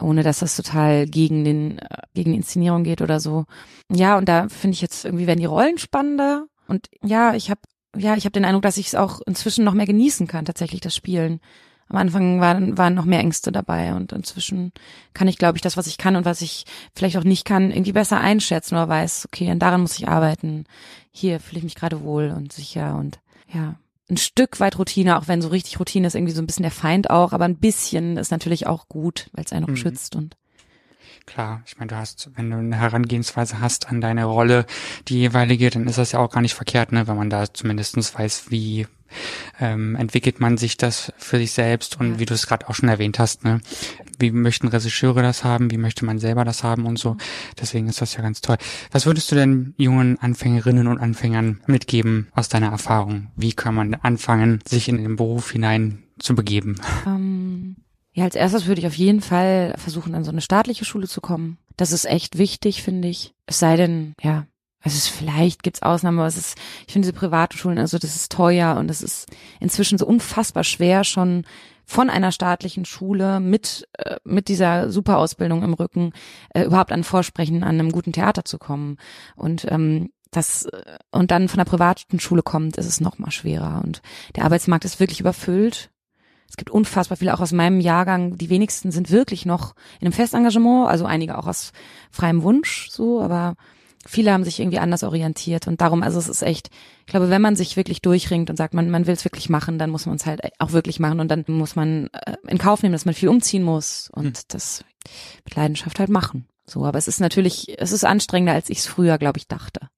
[0.00, 3.44] ohne dass das total gegen den äh, gegen die Inszenierung geht oder so.
[3.90, 7.60] Ja, und da finde ich jetzt irgendwie werden die Rollen spannender und ja, ich habe
[7.96, 10.80] ja, ich habe den Eindruck, dass ich es auch inzwischen noch mehr genießen kann, tatsächlich
[10.80, 11.40] das Spielen.
[11.88, 14.72] Am Anfang waren, waren noch mehr Ängste dabei und inzwischen
[15.12, 16.64] kann ich, glaube ich, das, was ich kann und was ich
[16.94, 20.64] vielleicht auch nicht kann, irgendwie besser einschätzen oder weiß, okay, und daran muss ich arbeiten.
[21.12, 23.20] Hier fühle ich mich gerade wohl und sicher und
[23.52, 23.76] ja,
[24.10, 26.70] ein Stück weit Routine, auch wenn so richtig Routine ist irgendwie so ein bisschen der
[26.70, 29.76] Feind auch, aber ein bisschen ist natürlich auch gut, weil es einen auch mhm.
[29.76, 30.36] schützt und
[31.26, 34.66] Klar, ich meine, du hast, wenn du eine Herangehensweise hast an deine Rolle,
[35.08, 38.14] die jeweilige, dann ist das ja auch gar nicht verkehrt, ne, wenn man da zumindestens
[38.14, 38.86] weiß, wie
[39.60, 42.88] ähm, entwickelt man sich das für sich selbst und wie du es gerade auch schon
[42.88, 43.60] erwähnt hast, ne?
[44.18, 47.16] Wie möchten Regisseure das haben, wie möchte man selber das haben und so.
[47.60, 48.56] Deswegen ist das ja ganz toll.
[48.92, 53.28] Was würdest du denn jungen Anfängerinnen und Anfängern mitgeben aus deiner Erfahrung?
[53.36, 56.76] Wie kann man anfangen, sich in den Beruf hinein zu begeben?
[57.04, 57.76] Um, ähm,
[58.12, 61.20] ja, als erstes würde ich auf jeden Fall versuchen, an so eine staatliche Schule zu
[61.20, 61.58] kommen.
[61.76, 63.34] Das ist echt wichtig, finde ich.
[63.46, 64.46] Es sei denn, ja,
[64.84, 68.14] also es vielleicht gibt's Ausnahmen, aber es ist, ich finde diese privaten Schulen, also das
[68.14, 69.28] ist teuer und es ist
[69.58, 71.44] inzwischen so unfassbar schwer, schon
[71.86, 76.12] von einer staatlichen Schule mit äh, mit dieser super Ausbildung im Rücken
[76.50, 78.98] äh, überhaupt an Vorsprechen an einem guten Theater zu kommen
[79.36, 83.30] und ähm, das äh, und dann von der privaten Schule kommt, ist es noch mal
[83.30, 84.02] schwerer und
[84.36, 85.90] der Arbeitsmarkt ist wirklich überfüllt.
[86.46, 88.36] Es gibt unfassbar viele auch aus meinem Jahrgang.
[88.36, 91.72] Die wenigsten sind wirklich noch in einem Festengagement, also einige auch aus
[92.10, 93.56] freiem Wunsch, so, aber
[94.06, 97.42] viele haben sich irgendwie anders orientiert und darum, also es ist echt, ich glaube, wenn
[97.42, 100.16] man sich wirklich durchringt und sagt, man, man will es wirklich machen, dann muss man
[100.16, 103.14] es halt auch wirklich machen und dann muss man äh, in Kauf nehmen, dass man
[103.14, 104.44] viel umziehen muss und hm.
[104.48, 104.84] das
[105.44, 106.46] mit Leidenschaft halt machen.
[106.66, 109.88] So, aber es ist natürlich, es ist anstrengender, als ich es früher, glaube ich, dachte,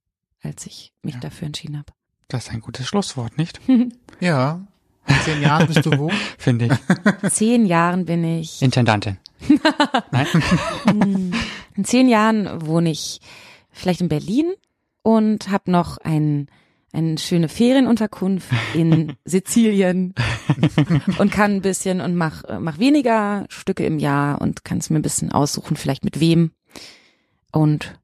[0.42, 1.20] als ich mich ja.
[1.20, 1.92] dafür entschieden habe.
[2.28, 3.60] Das ist ein gutes Schlusswort, nicht?
[4.20, 4.66] ja.
[5.08, 6.10] In zehn Jahren bist du wo?
[6.38, 7.22] Finde ich.
[7.22, 8.60] In zehn Jahren bin ich.
[8.60, 9.18] Intendantin.
[10.10, 10.26] Nein?
[11.76, 13.20] In zehn Jahren wohne ich
[13.76, 14.52] vielleicht in Berlin
[15.02, 16.48] und habe noch ein,
[16.92, 20.14] eine schöne Ferienunterkunft in Sizilien
[21.18, 24.98] und kann ein bisschen und mach, mach weniger Stücke im Jahr und kann es mir
[24.98, 26.52] ein bisschen aussuchen, vielleicht mit wem
[27.52, 27.98] und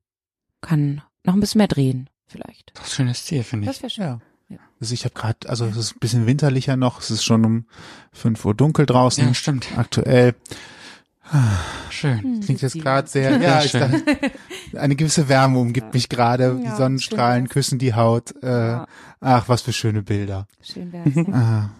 [0.60, 2.72] kann noch ein bisschen mehr drehen, vielleicht.
[2.74, 3.70] Das ist ein schönes Ziel, finde ich.
[3.72, 4.04] Das wäre schön.
[4.04, 4.20] Ja.
[4.48, 4.58] Ja.
[4.80, 7.66] Also ich habe gerade, also es ist ein bisschen winterlicher noch, es ist schon um
[8.12, 9.66] fünf Uhr dunkel draußen, Ja, stimmt.
[9.76, 10.34] aktuell.
[11.90, 12.40] Schön.
[12.40, 13.80] Klingt jetzt gerade sehr, ja, ich schön.
[13.80, 14.04] dachte,
[14.78, 18.34] eine gewisse Wärme umgibt mich gerade, die Sonnenstrahlen küssen die Haut.
[18.42, 18.86] Äh, Ja.
[19.20, 20.46] Ach, was für schöne Bilder.
[20.62, 21.28] Schön wär's.
[21.32, 21.70] Ah.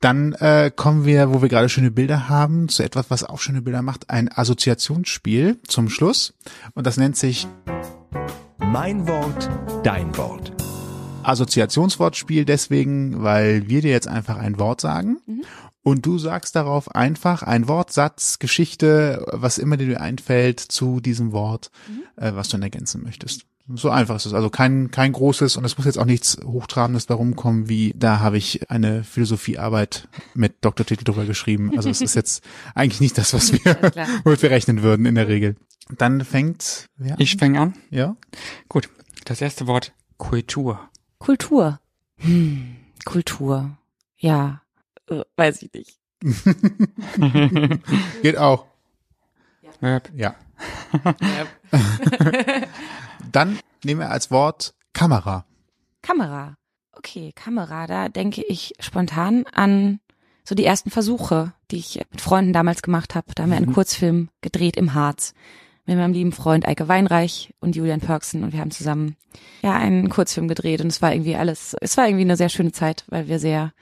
[0.00, 3.62] Dann äh, kommen wir, wo wir gerade schöne Bilder haben, zu etwas, was auch schöne
[3.62, 6.34] Bilder macht, ein Assoziationsspiel zum Schluss.
[6.74, 7.46] Und das nennt sich
[8.58, 9.50] Mein Wort,
[9.82, 10.52] dein Wort.
[11.22, 15.18] Assoziationswortspiel deswegen, weil wir dir jetzt einfach ein Wort sagen
[15.84, 21.30] und du sagst darauf einfach ein Wort, Satz, Geschichte, was immer dir einfällt zu diesem
[21.32, 21.70] Wort,
[22.16, 23.42] äh, was du dann ergänzen möchtest.
[23.66, 24.34] So einfach ist es.
[24.34, 28.18] Also kein, kein großes und es muss jetzt auch nichts Hochtrabendes darum kommen, wie da
[28.20, 31.72] habe ich eine Philosophiearbeit mit Doktortitel drüber geschrieben.
[31.76, 32.42] Also es ist jetzt
[32.74, 34.06] eigentlich nicht das, was wir, klar.
[34.24, 35.56] womit wir rechnen würden in der Regel.
[35.96, 37.74] Dann fängt, wer Ich fange an.
[37.90, 38.16] ja?
[38.68, 38.88] Gut.
[39.26, 40.80] Das erste Wort Kultur.
[41.18, 41.80] Kultur.
[42.18, 42.76] Hm,
[43.06, 43.76] Kultur.
[44.18, 44.60] Ja,
[45.36, 45.98] weiß ich nicht.
[48.22, 48.66] Geht auch.
[49.80, 50.10] Verb.
[50.14, 50.34] Ja.
[53.32, 55.44] Dann nehmen wir als Wort Kamera.
[56.02, 56.56] Kamera.
[56.92, 57.86] Okay, Kamera.
[57.86, 60.00] Da denke ich spontan an
[60.44, 63.26] so die ersten Versuche, die ich mit Freunden damals gemacht habe.
[63.34, 65.34] Da haben wir einen Kurzfilm gedreht im Harz
[65.86, 69.16] mit meinem lieben Freund Eike Weinreich und Julian Perksen und wir haben zusammen
[69.62, 72.72] ja einen Kurzfilm gedreht und es war irgendwie alles, es war irgendwie eine sehr schöne
[72.72, 73.72] Zeit, weil wir sehr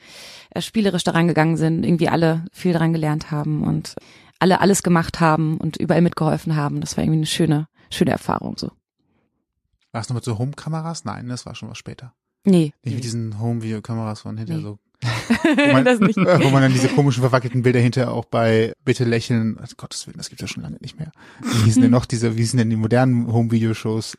[0.50, 3.94] äh, spielerisch daran gegangen sind, irgendwie alle viel daran gelernt haben und
[4.38, 6.80] alle alles gemacht haben und überall mitgeholfen haben.
[6.80, 8.70] Das war irgendwie eine schöne, schöne Erfahrung so.
[9.92, 11.04] War es noch mit so Home-Kameras?
[11.04, 12.14] Nein, das war schon was später.
[12.44, 12.72] Nee.
[12.82, 14.62] Nicht mit diesen Home-Video-Kameras von hinter Nee.
[14.62, 14.78] so.
[15.02, 16.16] Wo man, das nicht.
[16.16, 20.18] wo man dann diese komischen verwackelten Bilder hinterher auch bei Bitte lächeln, oh, Gottes Willen,
[20.18, 21.12] das gibt's ja schon lange nicht mehr.
[21.40, 24.16] Wie hießen denn noch diese, wie hießen denn die modernen Home-Video-Shows?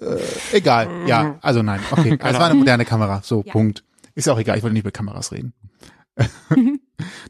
[0.00, 0.16] Äh,
[0.52, 2.18] egal, ja, also nein, okay.
[2.20, 3.52] Also es war eine moderne Kamera, so, Ja.
[3.52, 3.84] Punkt.
[4.14, 5.54] Ist auch egal, ich wollte nicht über Kameras reden.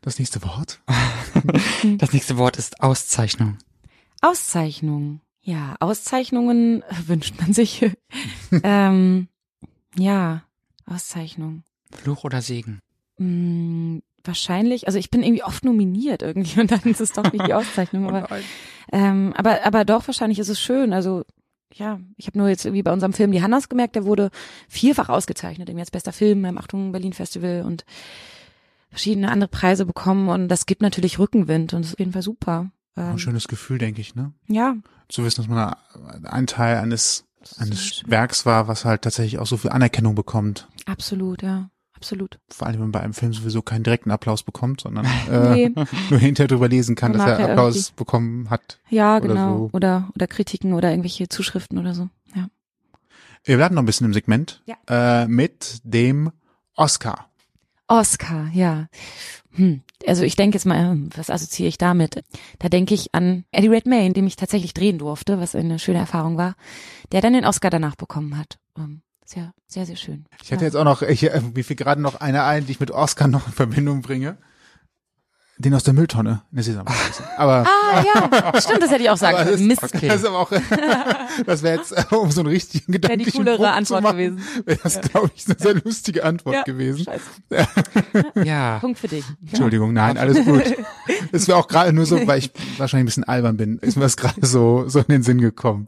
[0.01, 0.81] Das nächste Wort?
[1.99, 3.59] Das nächste Wort ist Auszeichnung.
[4.21, 5.21] Auszeichnung.
[5.41, 7.89] Ja, Auszeichnungen wünscht man sich.
[8.65, 9.29] ähm,
[9.97, 10.43] ja,
[10.87, 11.63] Auszeichnung.
[11.93, 12.81] Fluch oder Segen.
[13.19, 17.47] Hm, wahrscheinlich, also ich bin irgendwie oft nominiert irgendwie und dann ist es doch nicht
[17.47, 18.09] die Auszeichnung.
[18.15, 18.29] Aber,
[18.93, 20.93] ähm, aber, aber doch, wahrscheinlich ist es schön.
[20.93, 21.25] Also
[21.75, 24.31] ja, ich habe nur jetzt irgendwie bei unserem Film Die Hannas gemerkt, der wurde
[24.69, 27.85] vielfach ausgezeichnet, irgendwie als bester Film beim Achtung Berlin Festival und
[28.91, 32.21] verschiedene andere Preise bekommen und das gibt natürlich Rückenwind und das ist auf jeden Fall
[32.23, 32.71] super.
[32.95, 34.33] Ein Ähm, schönes Gefühl, denke ich, ne?
[34.49, 34.75] ja,
[35.09, 35.79] Zu wissen, dass man da
[36.29, 37.25] ein Teil eines,
[37.57, 38.03] eines.
[38.07, 40.69] Werks war, was halt tatsächlich auch so viel Anerkennung bekommt.
[40.85, 41.71] absolut, ja,
[42.03, 42.39] absolut.
[42.49, 45.73] Vor allem, wenn man bei einem Film sowieso keinen direkten Applaus bekommt, sondern äh, Nee.
[46.11, 48.79] nur hinterher drüber lesen kann, Und dass er Applaus irgendwie- bekommen hat.
[48.91, 49.57] Ja, Oder genau.
[49.59, 49.71] so.
[49.73, 52.09] Oder, oder Kritiken oder irgendwelche Zuschriften oder so.
[52.35, 52.49] Ja.
[53.45, 55.23] Wir bleiben noch ein bisschen im Segment Ja.
[55.23, 56.31] äh, mit dem
[56.77, 57.29] Oscar.
[57.89, 58.87] Oscar, ja.
[59.55, 59.83] Hm.
[60.07, 62.23] Also ich denke jetzt mal, hm, was assoziiere ich damit?
[62.59, 66.37] Da denke ich an Eddie Redmayne, den ich tatsächlich drehen durfte, was eine schöne Erfahrung
[66.39, 66.55] war,
[67.13, 68.59] der dann den Oscar danach bekommen hat.
[69.37, 70.25] Ähm, Sehr, sehr, sehr schön.
[70.43, 70.67] Ich hatte ja.
[70.69, 73.29] jetzt auch noch, ich, äh, mir fiel gerade noch eine ein, die ich mit Oscar
[73.29, 74.37] noch in Verbindung bringe.
[75.59, 77.23] Den aus der Mülltonne in der Sesamstraße.
[77.37, 79.51] Aber Ah, ja, stimmt, das hätte ich auch sagen können.
[79.53, 79.83] das- Mist.
[79.83, 80.09] Okay.
[80.09, 80.51] das ist aber auch,
[81.47, 84.41] das wäre jetzt, um so einen richtigen Wäre Gedanken die coolere Antwort gewesen.
[84.65, 87.05] Wäre das, glaube ich, eine sehr lustige Antwort Ja, gewesen.
[87.05, 88.25] Scheiße.
[88.45, 88.79] Ja.
[88.81, 89.25] Punkt für dich.
[89.47, 90.65] Entschuldigung, nein, alles gut.
[91.33, 94.03] Es wäre auch gerade nur so, weil ich wahrscheinlich ein bisschen albern bin, ist mir
[94.03, 95.87] das gerade so, so in den Sinn gekommen.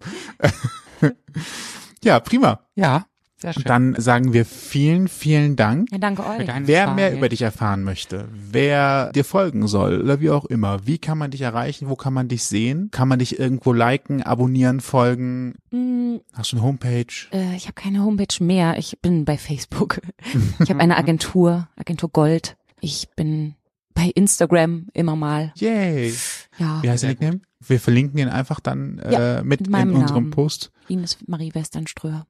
[2.04, 2.60] ja, prima.
[2.74, 3.06] Ja.
[3.44, 3.62] Sehr schön.
[3.64, 5.92] Dann sagen wir vielen, vielen Dank.
[5.92, 6.48] Ja, danke euch.
[6.64, 6.94] Wer Frage.
[6.96, 11.18] mehr über dich erfahren möchte, wer dir folgen soll oder wie auch immer, wie kann
[11.18, 12.88] man dich erreichen, wo kann man dich sehen?
[12.90, 15.56] Kann man dich irgendwo liken, abonnieren, folgen?
[15.70, 17.04] Hm, Hast du eine Homepage?
[17.32, 18.78] äh, ich habe keine Homepage mehr.
[18.78, 20.00] Ich bin bei Facebook.
[20.60, 22.56] Ich habe eine Agentur, Agentur Gold.
[22.80, 23.54] Ich bin
[23.92, 25.52] bei Instagram immer mal.
[25.56, 26.14] Yay!
[26.58, 27.40] Ja, Wie heißt der Nickname?
[27.60, 30.30] Wir verlinken ihn einfach dann Ja, äh, mit mit in unserem Namen.
[30.30, 32.26] Post Ines Marie Westernströer.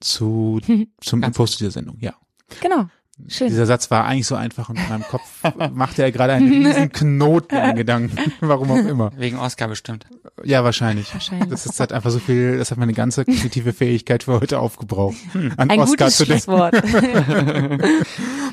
[0.00, 0.60] Zu
[1.00, 1.98] zum Infos zu dieser Sendung.
[2.00, 2.14] Ja.
[2.60, 2.86] Genau.
[3.28, 3.48] Schön.
[3.48, 5.42] Dieser Satz war eigentlich so einfach und in meinem Kopf
[5.72, 8.32] machte er gerade einen riesen Knoten in Gedanken.
[8.40, 9.10] Warum auch immer.
[9.16, 10.06] Wegen Oscar bestimmt.
[10.44, 11.14] Ja, wahrscheinlich.
[11.14, 11.48] Wahrscheinlich.
[11.48, 15.16] Das ist halt einfach so viel, das hat meine ganze kognitive Fähigkeit für heute aufgebraucht.
[15.56, 16.42] An Ein Oscar gutes zu denken.
[16.42, 16.74] Schlusswort.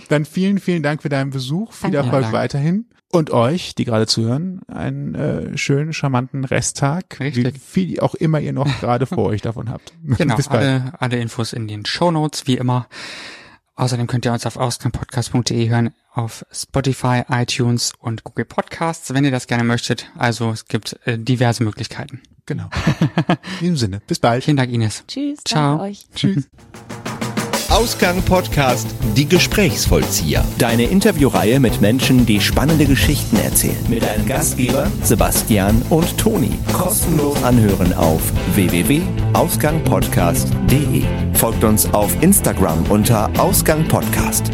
[0.07, 1.73] Dann vielen, vielen Dank für deinen Besuch.
[1.73, 2.15] Viel Danke.
[2.15, 2.85] Erfolg weiterhin.
[3.13, 7.19] Und euch, die gerade zuhören, einen äh, schönen, charmanten Resttag.
[7.19, 7.53] Richtig.
[7.53, 9.93] Wie viel auch immer ihr noch gerade vor euch davon habt.
[10.03, 10.63] Genau, Bis bald.
[10.63, 12.87] alle, alle Infos in den Show Notes wie immer.
[13.75, 19.31] Außerdem könnt ihr uns auf ausgangpodcast.de hören, auf Spotify, iTunes und Google Podcasts, wenn ihr
[19.31, 20.11] das gerne möchtet.
[20.17, 22.19] Also es gibt äh, diverse Möglichkeiten.
[22.47, 22.69] Genau.
[23.29, 24.43] In diesem Sinne, bis bald.
[24.43, 25.03] Vielen Dank, Ines.
[25.07, 25.39] Tschüss.
[25.45, 25.77] Ciao.
[25.77, 26.05] Danke euch.
[26.15, 26.49] Tschüss.
[27.73, 30.45] Ausgang Podcast Die Gesprächsvollzieher.
[30.59, 33.83] Deine Interviewreihe mit Menschen, die spannende Geschichten erzählen.
[33.89, 36.51] Mit deinen Gastgeber Sebastian und Toni.
[36.71, 38.21] Kostenlos anhören auf
[38.53, 41.01] www.ausgangpodcast.de.
[41.33, 44.51] Folgt uns auf Instagram unter Ausgang Podcast.